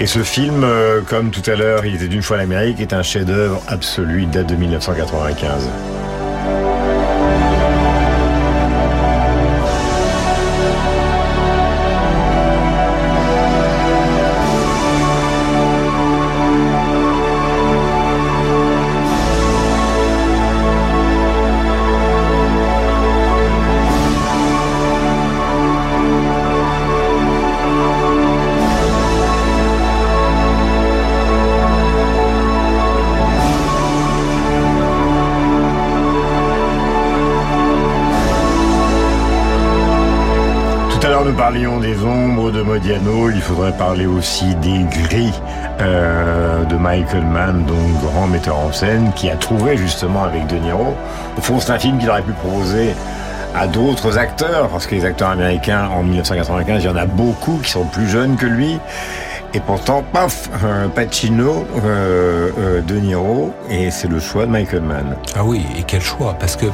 [0.00, 3.02] Et ce film, euh, comme tout à l'heure, il était d'une fois l'Amérique, est un
[3.02, 5.68] chef-d'œuvre absolu, il date de 1995.
[43.92, 45.38] Parler aussi des gris
[45.82, 50.56] euh, de Michael Mann, donc grand metteur en scène, qui a trouvé justement avec De
[50.56, 50.94] Niro.
[51.36, 52.94] Au fond, c'est un film qu'il aurait pu proposer
[53.54, 57.58] à d'autres acteurs, parce que les acteurs américains en 1995, il y en a beaucoup
[57.62, 58.78] qui sont plus jeunes que lui.
[59.52, 64.80] Et pourtant, paf, euh, Pacino, euh, euh, De Niro, et c'est le choix de Michael
[64.80, 65.16] Mann.
[65.36, 66.64] Ah oui, et quel choix, parce que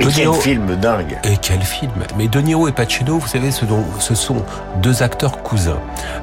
[0.00, 3.64] et quel film dingue Et quel film Mais De Niro et Pacino, vous savez, ce,
[3.64, 4.44] dont, ce sont
[4.82, 5.78] deux acteurs cousins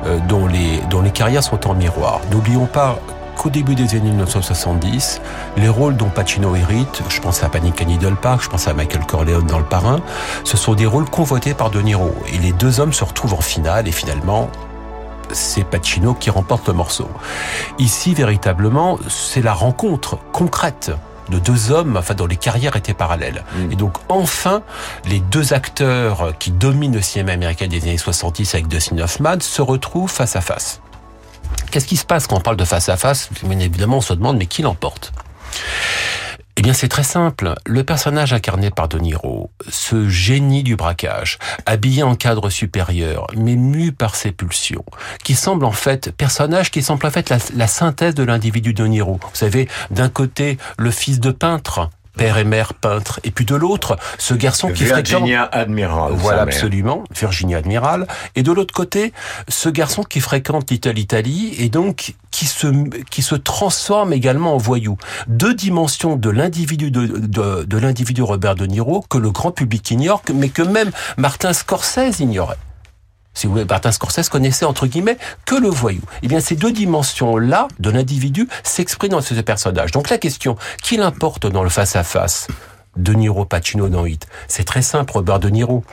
[0.06, 2.22] euh, dont, les, dont les carrières sont en miroir.
[2.32, 3.00] N'oublions pas
[3.38, 5.22] qu'au début des années 1970,
[5.58, 8.74] les rôles dont Pacino hérite, je pense à Panic at Needle Park, je pense à
[8.74, 10.00] Michael Corleone dans Le Parrain,
[10.44, 12.14] ce sont des rôles convoités par De Niro.
[12.34, 14.50] Et les deux hommes se retrouvent en finale et finalement,
[15.32, 17.10] c'est Pacino qui remporte le morceau.
[17.80, 20.92] Ici, véritablement, c'est la rencontre concrète
[21.32, 23.44] de deux hommes, enfin dont les carrières étaient parallèles.
[23.56, 23.72] Mm.
[23.72, 24.62] Et donc enfin,
[25.06, 29.62] les deux acteurs qui dominent le cinéma américain des années 70 avec Dustin Hoffman se
[29.62, 30.82] retrouvent face à face.
[31.72, 33.30] Qu'est-ce qui se passe quand on parle de face à face?
[33.44, 35.14] Bien évidemment, on se demande mais qui l'emporte?
[36.62, 37.56] Eh bien, c'est très simple.
[37.66, 43.56] Le personnage incarné par De Niro, ce génie du braquage, habillé en cadre supérieur, mais
[43.56, 44.86] mu par ses pulsions,
[45.24, 49.14] qui semble en fait, personnage qui semble en fait la, synthèse de l'individu De Niro.
[49.14, 53.56] Vous savez, d'un côté, le fils de peintre, père et mère peintres, et puis de
[53.56, 55.62] l'autre, ce garçon qui Virginia fréquente...
[55.62, 56.14] Admiral.
[56.14, 58.08] Voilà, absolument, Virginia Admiral.
[58.36, 59.14] Et de l'autre côté,
[59.48, 62.68] ce garçon qui fréquente Little Italy et donc qui se,
[63.10, 64.98] qui se transforme également en voyou.
[65.28, 69.90] Deux dimensions de l'individu de, de, de l'individu Robert De Niro que le grand public
[69.92, 72.58] ignore, mais que même Martin Scorsese ignorait
[73.34, 76.02] si vous voulez, Martin Scorsese connaissait entre guillemets que le voyou.
[76.22, 79.92] Eh bien, ces deux dimensions-là de l'individu s'expriment dans ce personnage.
[79.92, 82.48] Donc la question, qui l'importe dans le face-à-face
[82.98, 84.28] De Niro, Pacino dans Hit?
[84.48, 85.84] C'est très simple, Robert De Niro.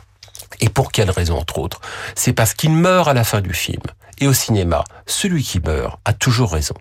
[0.61, 1.81] Et pour quelle raison, entre autres?
[2.15, 3.83] C'est parce qu'il meurt à la fin du film.
[4.19, 6.75] Et au cinéma, celui qui meurt a toujours raison.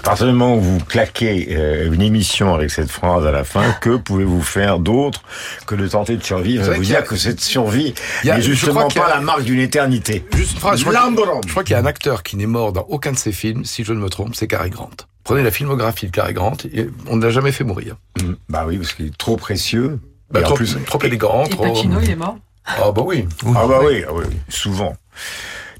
[0.00, 3.44] À partir du moment où vous claquez euh, une émission avec cette phrase à la
[3.44, 5.22] fin, que pouvez-vous faire d'autre
[5.66, 6.64] que de tenter de survivre?
[6.64, 8.42] C'est et vrai vous qu'il y a- dire que cette survie Il y a- n'est
[8.42, 10.24] je justement pas a- la marque d'une éternité.
[10.34, 10.78] Juste une phrase.
[10.80, 11.40] Je crois, Lamberon.
[11.46, 13.64] je crois qu'il y a un acteur qui n'est mort dans aucun de ses films,
[13.64, 14.90] si je ne me trompe, c'est Cary Grant.
[15.24, 17.94] Prenez la filmographie de Cary Grant, et on ne l'a jamais fait mourir.
[18.20, 18.32] Mm.
[18.48, 20.00] Bah oui, parce qu'il est trop précieux.
[20.32, 21.62] Bah, Et en trop, plus- trop élégant, Et trop.
[21.62, 23.26] Pacino, il est mort Ah bah oui.
[23.54, 24.96] Ah bah oui, ah oui, oui, souvent.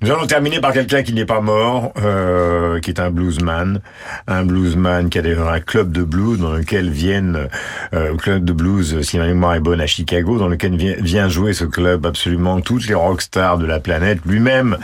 [0.02, 3.80] Nous allons terminer par quelqu'un qui n'est pas mort, euh, qui est un bluesman,
[4.26, 7.46] un bluesman qui a d'ailleurs un club de blues dans lequel viennent,
[7.94, 11.52] euh, club de blues, si ma mémoire est bonne, à Chicago, dans lequel vient jouer
[11.52, 14.18] ce club absolument toutes les rockstars de la planète.
[14.26, 14.76] Lui-même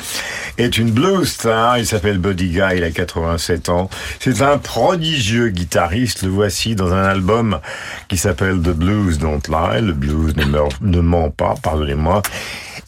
[0.56, 3.90] est une blues star, il s'appelle Buddy Guy, il a 87 ans.
[4.20, 7.58] C'est un prodigieux guitariste, le voici dans un album
[8.06, 12.22] qui s'appelle The Blues Don't Lie, le blues ne, meurt- ne ment pas, pardonnez-moi.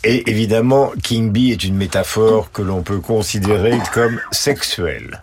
[0.03, 5.23] Et évidemment, King Bee est une métaphore que l'on peut considérer comme sexuelle.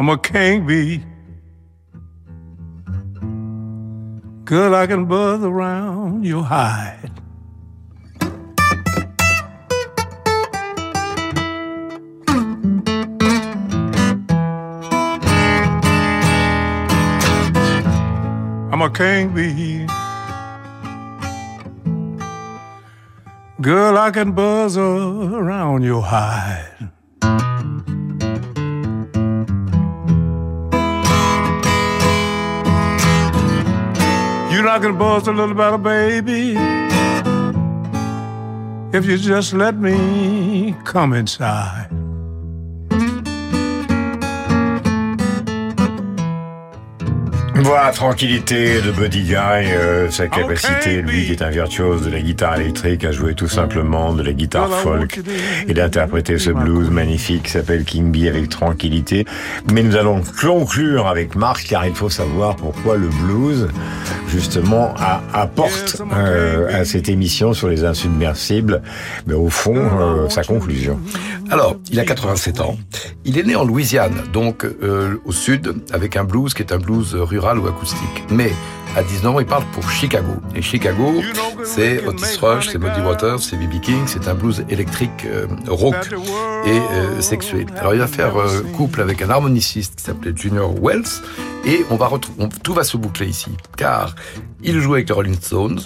[0.00, 1.04] I'm a king bee.
[4.72, 7.10] I can buzz around hide.
[18.70, 19.86] I'm a king bee.
[23.62, 26.90] Girl, I can buzz around your hide.
[34.52, 36.54] You know I can buzz a little better, baby.
[38.96, 41.97] If you just let me come inside.
[47.92, 52.58] Tranquillité de Buddy Guy, euh, sa capacité, lui qui est un virtuose de la guitare
[52.58, 55.20] électrique, à jouer tout simplement de la guitare folk
[55.66, 59.26] et d'interpréter ce blues magnifique qui s'appelle King Bee avec tranquillité.
[59.72, 63.68] Mais nous allons conclure avec Marc, car il faut savoir pourquoi le blues,
[64.28, 64.94] justement,
[65.34, 68.82] apporte euh, à cette émission sur les insubmersibles,
[69.26, 70.98] mais au fond, euh, sa conclusion.
[71.50, 72.76] Alors, il a 87 ans.
[73.24, 76.78] Il est né en Louisiane, donc euh, au sud, avec un blues qui est un
[76.78, 78.24] blues rural ou acoustique.
[78.30, 78.52] Mais
[78.96, 80.32] à 19 ans, il part pour Chicago.
[80.54, 81.22] Et Chicago,
[81.64, 83.80] c'est Otis Rush, c'est Muddy Waters, c'est B.B.
[83.80, 85.94] King, c'est un blues électrique euh, rock
[86.66, 87.66] et euh, sexuel.
[87.76, 91.22] Alors, il va faire euh, couple avec un harmoniciste qui s'appelait Junior Wells.
[91.66, 94.14] Et on va retrouver, tout va se boucler ici, car
[94.62, 95.80] il joue avec les Rolling Stones,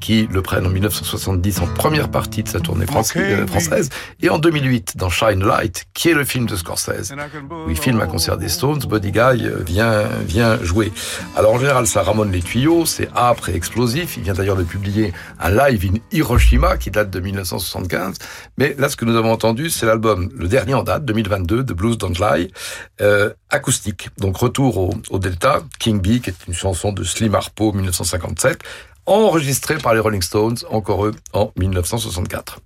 [0.00, 3.88] qui le prennent en 1970 en première partie de sa tournée française, euh, française,
[4.20, 7.12] et en 2008 dans Shine Light, qui est le film de Scorsese,
[7.50, 10.92] où il filme un concert des Stones, Buddy Guy euh, vient, vient jouer.
[11.36, 14.16] Alors en général, ça ramone les tuyaux, c'est âpre et explosif.
[14.16, 18.16] Il vient d'ailleurs de publier un live in Hiroshima qui date de 1975.
[18.58, 21.74] Mais là, ce que nous avons entendu, c'est l'album, le dernier en date, 2022, de
[21.74, 22.52] Blues Don't Lie,
[23.00, 24.10] euh, acoustique.
[24.18, 27.72] Donc retour au, au Delta, King Bee, qui est une chanson de Slim Harpo,
[28.18, 28.60] 1957,
[29.06, 32.60] enregistrée par les Rolling Stones, encore eux, en 1964.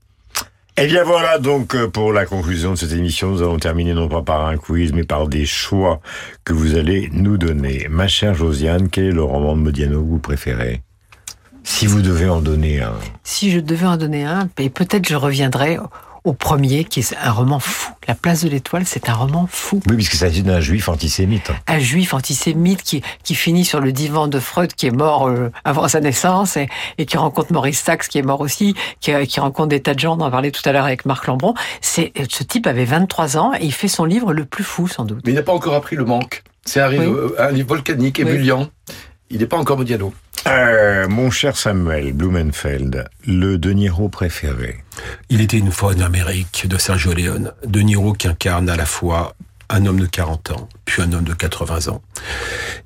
[0.79, 4.09] Eh bien voilà donc euh, pour la conclusion de cette émission, nous allons terminer non
[4.09, 6.01] pas par un quiz, mais par des choix
[6.45, 7.87] que vous allez nous donner.
[7.89, 10.83] Ma chère Josiane, quel est le roman de Modiano que vous préférez?
[11.65, 12.93] Si vous devez en donner un.
[13.25, 15.79] Si je devais en donner un, et peut-être je reviendrai
[16.27, 17.93] au premier, qui est un roman fou.
[18.09, 19.81] La place de l'étoile, c'est un roman fou.
[19.89, 21.51] Oui, puisqu'il s'agit d'un juif antisémite.
[21.67, 25.51] Un juif antisémite qui, qui finit sur le divan de Freud, qui est mort euh,
[25.65, 26.69] avant sa naissance, et,
[26.99, 29.95] et qui rencontre Maurice Sachs, qui est mort aussi, qui, euh, qui rencontre des tas
[29.95, 31.55] de gens, on en parlait tout à l'heure avec Marc Lambron.
[31.81, 35.05] C'est, ce type avait 23 ans, et il fait son livre le plus fou, sans
[35.05, 35.21] doute.
[35.25, 36.43] Mais il n'a pas encore appris le manque.
[36.65, 38.29] C'est un, livre- un livre volcanique, Oui.
[38.29, 38.69] ébulliant.
[39.31, 40.13] Il n'est pas encore Modiano.
[40.47, 44.85] Euh, mon cher Samuel Blumenfeld, le De Niro préféré.
[45.29, 47.53] Il était une fois en Amérique de Sergio Leone.
[47.67, 49.35] De Niro qui incarne à la fois
[49.69, 52.03] un homme de 40 ans, puis un homme de 80 ans.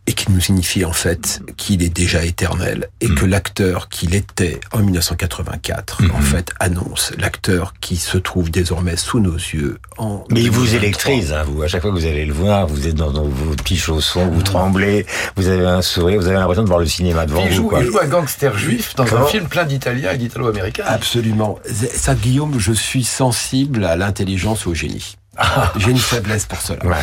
[0.07, 4.59] et qui nous signifie en fait qu'il est déjà éternel et que l'acteur qu'il était
[4.73, 10.41] en 1984 en fait annonce l'acteur qui se trouve désormais sous nos yeux en Mais
[10.41, 10.79] il vous 2023.
[10.83, 11.63] électrise, hein, vous.
[11.63, 14.27] À chaque fois que vous allez le voir, vous êtes dans, dans vos petits chaussons,
[14.29, 15.07] vous tremblez,
[15.37, 17.69] vous avez un sourire, vous avez l'impression de voir le cinéma devant Il vous.
[17.69, 17.81] Quoi.
[17.83, 20.85] il joue un gangster juif dans Comment un film plein d'Italiens et d'Italo-Américains.
[20.87, 21.59] Absolument.
[21.95, 25.17] Ça, Guillaume, je suis sensible à l'intelligence et au génie.
[25.77, 26.85] J'ai une faiblesse pour cela.
[26.85, 27.03] Ouais.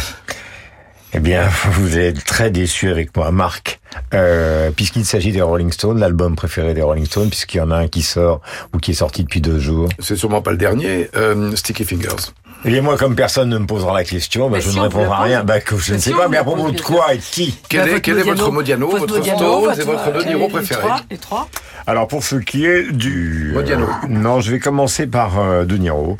[1.14, 3.80] Eh bien, vous êtes très déçu avec moi, Marc,
[4.14, 7.78] euh, puisqu'il s'agit des Rolling Stones, l'album préféré des Rolling Stones, puisqu'il y en a
[7.78, 8.42] un qui sort
[8.74, 9.88] ou qui est sorti depuis deux jours.
[10.00, 12.34] C'est sûrement pas le dernier, euh, Sticky Fingers.
[12.66, 14.84] Eh bien, moi, comme personne ne me posera la question, bah, je si ne on
[14.84, 15.44] répondrai à rien.
[15.44, 17.88] Bah, que je ne sais pas, mais à propos de quoi et de qui Quel
[17.88, 20.82] est, quel est votre Modiano, votre Stones et votre De Niro préféré
[21.12, 21.48] Les trois
[21.86, 23.86] Alors pour ce qui est du Modiano.
[23.86, 26.18] euh, non, je vais commencer par euh, De Niro.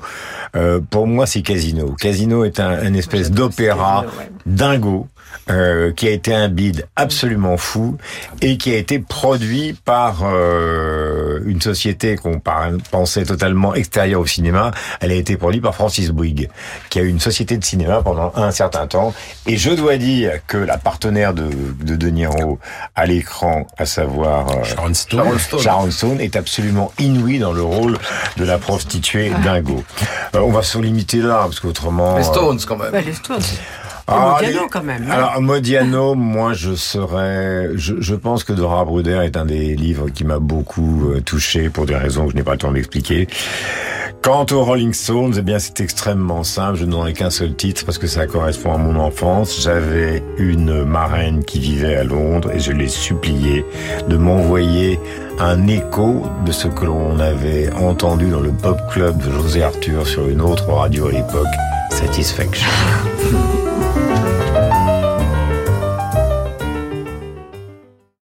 [0.56, 1.94] Euh, pour moi, c'est Casino.
[2.00, 4.06] Casino est un, un espèce d'opéra
[4.46, 5.08] dingo.
[5.50, 7.98] Euh, qui a été un bide absolument fou
[8.42, 12.42] et qui a été produit par euh, une société qu'on
[12.92, 14.72] pensait totalement extérieure au cinéma.
[15.00, 16.50] Elle a été produite par Francis Bouygues,
[16.90, 19.14] qui a eu une société de cinéma pendant un certain temps.
[19.46, 21.48] Et je dois dire que la partenaire de
[21.82, 22.60] de, de Niro
[22.96, 25.20] à l'écran, à savoir euh, Sharon Stone.
[25.20, 25.60] Sharon Stone.
[25.60, 27.98] Sharon Stone est absolument inouïe dans le rôle
[28.38, 29.84] de la prostituée dingo.
[30.36, 32.18] Euh, on va se limiter là, parce qu'autrement...
[32.18, 32.92] Les euh, Stones, quand même.
[32.92, 33.42] Bah, les Stones.
[34.08, 35.04] Ah, Modiano, les- quand même.
[35.08, 35.12] hein.
[35.12, 40.10] Alors Modiano, moi je serais, je, je pense que Dora Bruder est un des livres
[40.10, 43.28] qui m'a beaucoup euh, touché pour des raisons que je n'ai pas le temps d'expliquer.
[44.24, 46.78] Quant aux Rolling Stones, eh bien c'est extrêmement simple.
[46.80, 49.62] Je n'aurai qu'un seul titre parce que ça correspond à mon enfance.
[49.62, 53.64] J'avais une marraine qui vivait à Londres et je l'ai supplié
[54.10, 55.00] de m'envoyer
[55.40, 60.08] un écho de ce que l'on avait entendu dans le pop club de José Arthur
[60.08, 61.46] sur une autre radio à l'époque,
[61.92, 62.68] Satisfaction.